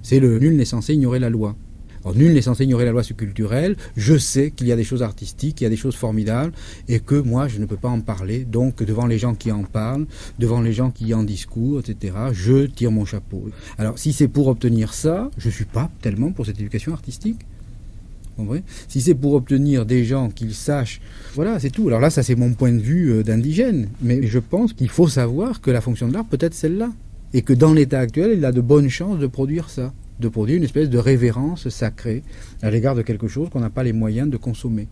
C'est 0.00 0.20
le 0.20 0.38
nul 0.38 0.54
n'est 0.54 0.64
censé 0.64 0.94
ignorer 0.94 1.18
la 1.18 1.28
loi. 1.28 1.56
Alors, 2.04 2.16
nul 2.16 2.32
n'est 2.32 2.42
censé 2.42 2.64
ignorer 2.64 2.84
la 2.84 2.92
loi 2.92 3.02
culturelle. 3.02 3.76
Je 3.96 4.16
sais 4.16 4.50
qu'il 4.50 4.66
y 4.66 4.72
a 4.72 4.76
des 4.76 4.84
choses 4.84 5.02
artistiques, 5.02 5.56
qu'il 5.56 5.64
y 5.64 5.66
a 5.66 5.70
des 5.70 5.76
choses 5.76 5.96
formidables, 5.96 6.52
et 6.88 7.00
que 7.00 7.14
moi, 7.14 7.48
je 7.48 7.58
ne 7.58 7.66
peux 7.66 7.76
pas 7.76 7.88
en 7.88 8.00
parler. 8.00 8.44
Donc, 8.44 8.82
devant 8.82 9.06
les 9.06 9.18
gens 9.18 9.34
qui 9.34 9.52
en 9.52 9.64
parlent, 9.64 10.06
devant 10.38 10.60
les 10.60 10.72
gens 10.72 10.90
qui 10.90 11.12
en 11.12 11.22
discourent, 11.22 11.80
etc., 11.80 12.14
je 12.32 12.66
tire 12.66 12.90
mon 12.90 13.04
chapeau. 13.04 13.50
Alors, 13.78 13.98
si 13.98 14.12
c'est 14.12 14.28
pour 14.28 14.48
obtenir 14.48 14.94
ça, 14.94 15.30
je 15.36 15.48
ne 15.48 15.52
suis 15.52 15.64
pas 15.64 15.90
tellement 16.00 16.32
pour 16.32 16.46
cette 16.46 16.58
éducation 16.58 16.92
artistique. 16.92 17.40
Si 18.88 19.00
c'est 19.00 19.14
pour 19.14 19.34
obtenir 19.34 19.86
des 19.86 20.04
gens 20.04 20.30
qu'ils 20.30 20.54
sachent, 20.54 21.00
voilà, 21.34 21.58
c'est 21.60 21.70
tout. 21.70 21.88
Alors 21.88 22.00
là, 22.00 22.10
ça 22.10 22.22
c'est 22.22 22.34
mon 22.34 22.52
point 22.52 22.72
de 22.72 22.80
vue 22.80 23.12
euh, 23.12 23.22
d'indigène. 23.22 23.88
Mais 24.00 24.26
je 24.26 24.38
pense 24.38 24.72
qu'il 24.72 24.88
faut 24.88 25.08
savoir 25.08 25.60
que 25.60 25.70
la 25.70 25.80
fonction 25.80 26.08
de 26.08 26.14
l'art 26.14 26.24
peut 26.24 26.38
être 26.40 26.54
celle-là. 26.54 26.90
Et 27.32 27.42
que 27.42 27.52
dans 27.52 27.72
l'état 27.72 28.00
actuel, 28.00 28.32
il 28.36 28.44
a 28.44 28.52
de 28.52 28.60
bonnes 28.60 28.88
chances 28.88 29.18
de 29.18 29.26
produire 29.26 29.70
ça 29.70 29.92
de 30.20 30.28
produire 30.28 30.58
une 30.58 30.64
espèce 30.64 30.90
de 30.90 30.98
révérence 30.98 31.68
sacrée 31.68 32.22
à 32.62 32.70
l'égard 32.70 32.94
de 32.94 33.02
quelque 33.02 33.28
chose 33.28 33.48
qu'on 33.50 33.60
n'a 33.60 33.70
pas 33.70 33.82
les 33.82 33.92
moyens 33.92 34.28
de 34.28 34.36
consommer. 34.36 34.88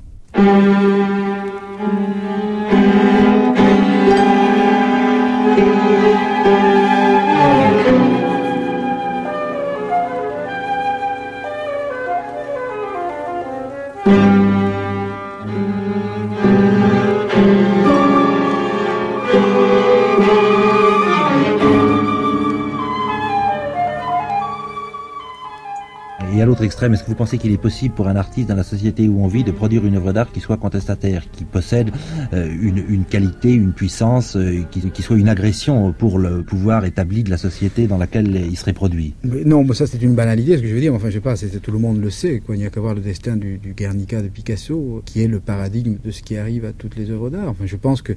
Et 26.34 26.42
à 26.42 26.46
l'autre 26.46 26.62
extrême, 26.62 26.92
est-ce 26.92 27.04
que 27.04 27.08
vous 27.08 27.14
pensez 27.14 27.38
qu'il 27.38 27.52
est 27.52 27.60
possible 27.60 27.94
pour 27.94 28.06
un 28.06 28.16
artiste 28.16 28.48
dans 28.48 28.54
la 28.54 28.62
société 28.62 29.08
où 29.08 29.24
on 29.24 29.28
vit 29.28 29.44
de 29.44 29.50
produire 29.50 29.86
une 29.86 29.96
œuvre 29.96 30.12
d'art 30.12 30.30
qui 30.30 30.40
soit 30.40 30.58
contestataire, 30.58 31.24
qui 31.30 31.44
possède 31.44 31.90
euh, 32.34 32.54
une, 32.60 32.84
une, 32.88 33.04
qualité, 33.04 33.52
une 33.52 33.72
puissance, 33.72 34.36
euh, 34.36 34.62
qui, 34.70 34.80
qui, 34.90 35.02
soit 35.02 35.16
une 35.16 35.28
agression 35.28 35.92
pour 35.92 36.18
le 36.18 36.42
pouvoir 36.42 36.84
établi 36.84 37.22
de 37.22 37.30
la 37.30 37.38
société 37.38 37.86
dans 37.86 37.96
laquelle 37.96 38.44
il 38.50 38.56
serait 38.56 38.74
produit? 38.74 39.14
Mais 39.24 39.44
Non, 39.44 39.64
mais 39.64 39.74
ça 39.74 39.86
c'est 39.86 40.02
une 40.02 40.14
banalité, 40.14 40.56
ce 40.56 40.62
que 40.62 40.68
je 40.68 40.74
veux 40.74 40.80
dire. 40.80 40.94
Enfin, 40.94 41.08
je 41.08 41.14
sais 41.14 41.20
pas, 41.20 41.34
tout 41.36 41.72
le 41.72 41.78
monde 41.78 42.00
le 42.00 42.10
sait. 42.10 42.40
Quoi. 42.40 42.56
Il 42.56 42.58
n'y 42.58 42.66
a 42.66 42.70
qu'à 42.70 42.80
voir 42.80 42.94
le 42.94 43.00
destin 43.00 43.36
du, 43.36 43.56
du, 43.56 43.72
Guernica 43.72 44.20
de 44.20 44.28
Picasso, 44.28 45.02
qui 45.06 45.22
est 45.22 45.28
le 45.28 45.40
paradigme 45.40 45.96
de 46.04 46.10
ce 46.10 46.22
qui 46.22 46.36
arrive 46.36 46.66
à 46.66 46.72
toutes 46.72 46.96
les 46.96 47.10
œuvres 47.10 47.30
d'art. 47.30 47.48
Enfin, 47.48 47.64
je 47.64 47.76
pense 47.76 48.02
que 48.02 48.12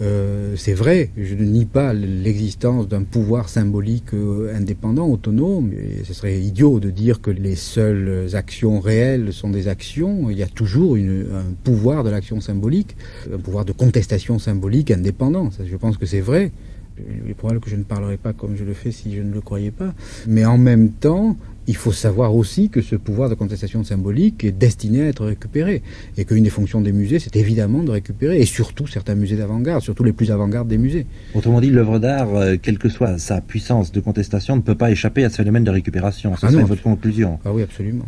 euh, 0.00 0.54
c'est 0.56 0.74
vrai. 0.74 1.10
Je 1.16 1.34
ne 1.36 1.44
nie 1.44 1.66
pas 1.66 1.92
l'existence 1.92 2.88
d'un 2.88 3.04
pouvoir 3.04 3.48
symbolique 3.48 4.14
euh, 4.14 4.52
indépendant, 4.54 5.06
autonome. 5.08 5.72
Et 5.72 6.04
ce 6.04 6.12
serait 6.12 6.40
idiot 6.40 6.80
de 6.80 6.90
dire 6.90 7.20
que 7.20 7.30
les 7.30 7.51
les 7.52 7.56
seules 7.56 8.34
actions 8.34 8.80
réelles 8.80 9.30
sont 9.30 9.50
des 9.50 9.68
actions. 9.68 10.30
Il 10.30 10.38
y 10.38 10.42
a 10.42 10.46
toujours 10.46 10.96
un 10.96 11.52
pouvoir 11.64 12.02
de 12.02 12.08
l'action 12.08 12.40
symbolique, 12.40 12.96
un 13.30 13.36
pouvoir 13.36 13.66
de 13.66 13.72
contestation 13.72 14.38
symbolique 14.38 14.90
indépendant. 14.90 15.50
Je 15.62 15.76
pense 15.76 15.98
que 15.98 16.06
c'est 16.06 16.22
vrai. 16.22 16.50
Il 16.98 17.30
est 17.30 17.34
probable 17.34 17.60
que 17.60 17.68
je 17.68 17.76
ne 17.76 17.82
parlerai 17.82 18.16
pas 18.16 18.32
comme 18.32 18.56
je 18.56 18.64
le 18.64 18.72
fais 18.72 18.90
si 18.90 19.14
je 19.14 19.20
ne 19.20 19.34
le 19.34 19.42
croyais 19.42 19.70
pas. 19.70 19.92
Mais 20.26 20.46
en 20.46 20.56
même 20.56 20.92
temps, 20.92 21.36
il 21.66 21.76
faut 21.76 21.92
savoir 21.92 22.34
aussi 22.34 22.68
que 22.68 22.82
ce 22.82 22.96
pouvoir 22.96 23.28
de 23.28 23.34
contestation 23.34 23.84
symbolique 23.84 24.44
est 24.44 24.52
destiné 24.52 25.02
à 25.02 25.06
être 25.06 25.24
récupéré. 25.24 25.82
Et 26.16 26.24
qu'une 26.24 26.42
des 26.42 26.50
fonctions 26.50 26.80
des 26.80 26.92
musées, 26.92 27.18
c'est 27.18 27.36
évidemment 27.36 27.82
de 27.82 27.90
récupérer. 27.90 28.40
Et 28.40 28.46
surtout 28.46 28.86
certains 28.86 29.14
musées 29.14 29.36
d'avant-garde, 29.36 29.82
surtout 29.82 30.04
les 30.04 30.12
plus 30.12 30.30
avant-garde 30.30 30.68
des 30.68 30.78
musées. 30.78 31.06
Autrement 31.34 31.60
dit, 31.60 31.70
l'œuvre 31.70 31.98
d'art, 31.98 32.34
euh, 32.34 32.56
quelle 32.60 32.78
que 32.78 32.88
soit 32.88 33.18
sa 33.18 33.40
puissance 33.40 33.92
de 33.92 34.00
contestation, 34.00 34.56
ne 34.56 34.62
peut 34.62 34.74
pas 34.74 34.90
échapper 34.90 35.24
à 35.24 35.30
ce 35.30 35.36
phénomène 35.36 35.64
de 35.64 35.70
récupération. 35.70 36.34
C'est 36.38 36.46
ah 36.46 36.64
votre 36.64 36.82
conclusion. 36.82 37.38
Ah 37.44 37.52
oui, 37.52 37.62
absolument. 37.62 38.06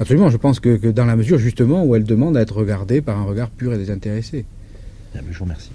Absolument, 0.00 0.30
je 0.30 0.36
pense 0.36 0.60
que, 0.60 0.76
que, 0.76 0.88
dans 0.88 1.06
la 1.06 1.16
mesure 1.16 1.38
justement 1.38 1.84
où 1.84 1.96
elle 1.96 2.04
demande 2.04 2.36
à 2.36 2.40
être 2.42 2.56
regardée 2.56 3.00
par 3.00 3.18
un 3.18 3.24
regard 3.24 3.50
pur 3.50 3.72
et 3.72 3.78
désintéressé. 3.78 4.44
Bien, 5.12 5.22
je 5.28 5.38
vous 5.38 5.44
remercie. 5.44 5.70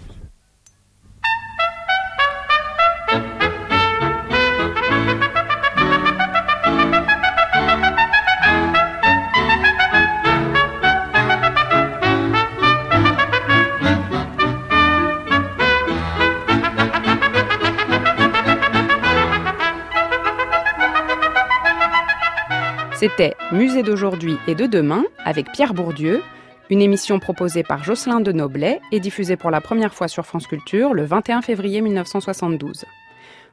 C'était 23.03 23.35
Musée 23.51 23.83
d'aujourd'hui 23.83 24.37
et 24.47 24.55
de 24.55 24.65
demain 24.65 25.03
avec 25.25 25.51
Pierre 25.51 25.73
Bourdieu, 25.73 26.23
une 26.69 26.81
émission 26.81 27.19
proposée 27.19 27.61
par 27.61 27.83
Jocelyn 27.83 28.21
de 28.21 28.31
Noblet 28.31 28.79
et 28.93 29.01
diffusée 29.01 29.35
pour 29.35 29.51
la 29.51 29.59
première 29.59 29.93
fois 29.93 30.07
sur 30.07 30.25
France 30.25 30.47
Culture 30.47 30.93
le 30.93 31.03
21 31.03 31.41
février 31.41 31.81
1972. 31.81 32.85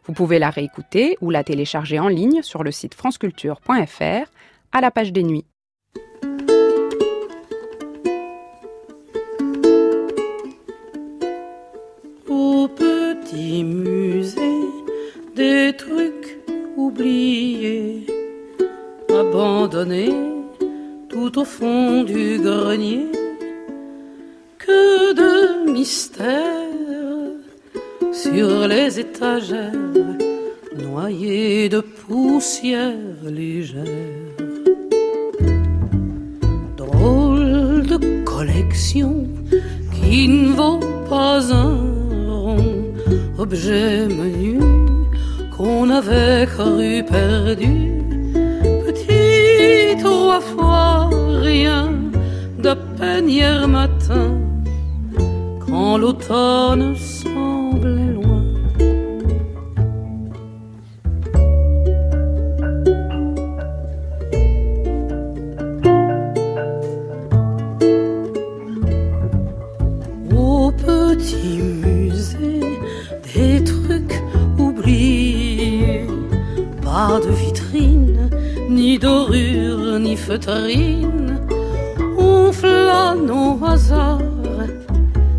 Vous 0.04 0.12
pouvez 0.12 0.38
la 0.38 0.50
réécouter 0.50 1.18
ou 1.20 1.30
la 1.30 1.42
télécharger 1.42 1.98
en 1.98 2.06
ligne 2.06 2.42
sur 2.42 2.62
le 2.62 2.70
site 2.70 2.94
franceculture.fr 2.94 4.30
à 4.70 4.80
la 4.80 4.90
page 4.92 5.12
des 5.12 5.24
nuits. 5.24 5.46
Au 12.28 12.68
petit 12.68 13.64
musée 13.64 14.60
des 15.34 15.74
trucs 15.76 16.38
oubliés 16.76 17.39
abandonné 19.30 20.12
tout 21.08 21.38
au 21.38 21.44
fond 21.44 22.02
du 22.02 22.38
grenier. 22.42 23.06
Que 24.58 25.14
de 25.14 25.70
mystères 25.70 26.26
sur 28.12 28.66
les 28.66 28.98
étagères, 28.98 29.72
noyés 30.76 31.68
de 31.68 31.80
poussière 31.80 33.18
légère. 33.24 33.84
Drôle 36.76 37.86
de 37.86 38.24
collection 38.24 39.28
qui 39.94 40.28
ne 40.28 40.48
vaut 40.48 40.80
pas 41.08 41.40
un 41.52 41.76
rond, 42.28 42.74
objet 43.38 44.06
menu 44.06 44.58
qu'on 45.56 45.88
avait 45.90 46.46
cru 46.46 47.04
perdu 47.04 47.99
trois 50.30 50.40
fois 50.40 51.10
rien 51.42 51.90
de 52.58 52.72
peine 52.96 53.28
hier 53.28 53.66
matin 53.66 54.30
quand 55.66 55.98
l'automne 55.98 56.94
semblait 56.96 58.12
loin. 58.18 58.44
Au 70.36 70.70
petit 70.70 71.56
musée 71.84 72.66
des 73.34 73.64
trucs 73.64 74.22
oubliés, 74.58 76.06
pas 76.84 77.18
de 77.24 77.30
vitrine 77.42 78.30
ni 78.68 78.96
dorure 78.98 79.69
ni 80.00 80.16
feutrine, 80.16 81.38
on 82.18 82.52
flâne 82.52 83.30
au 83.30 83.58
hasard 83.64 84.20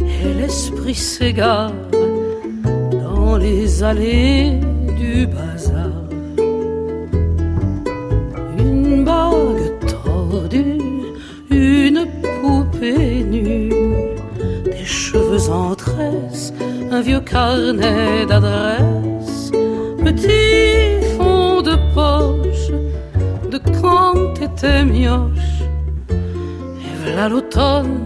et 0.01 0.33
l'esprit 0.39 0.95
s'égare 0.95 1.71
dans 2.91 3.37
les 3.37 3.83
allées 3.83 4.59
du 4.99 5.25
bazar. 5.25 5.91
Une 8.57 9.03
bague 9.03 9.71
tordue, 9.87 10.77
une 11.49 12.05
poupée 12.41 13.23
nue, 13.23 13.73
des 14.65 14.85
cheveux 14.85 15.49
en 15.49 15.75
tresse, 15.75 16.53
un 16.91 17.01
vieux 17.01 17.21
carnet 17.21 18.25
d'adresse, 18.27 18.70
Et 27.21 27.29
voilà 27.29 28.00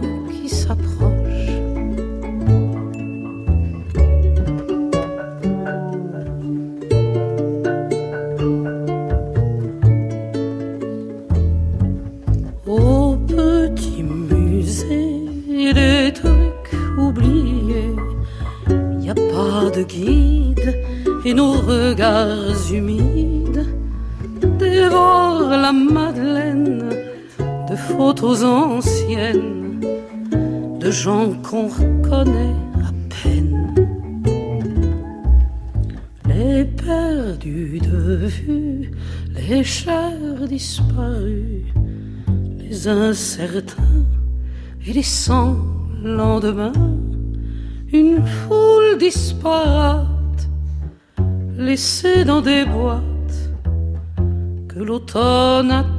les 42.86 42.92
incertains 42.92 44.04
et 44.86 44.92
les 44.92 45.02
sans 45.02 45.56
lendemain, 46.04 46.72
une 47.92 48.24
foule 48.24 48.98
disparate 48.98 50.06
laissée 51.56 52.24
dans 52.24 52.40
des 52.40 52.64
bois 52.64 53.02
que 54.68 54.78
l'automne 54.78 55.72
attend 55.72 55.95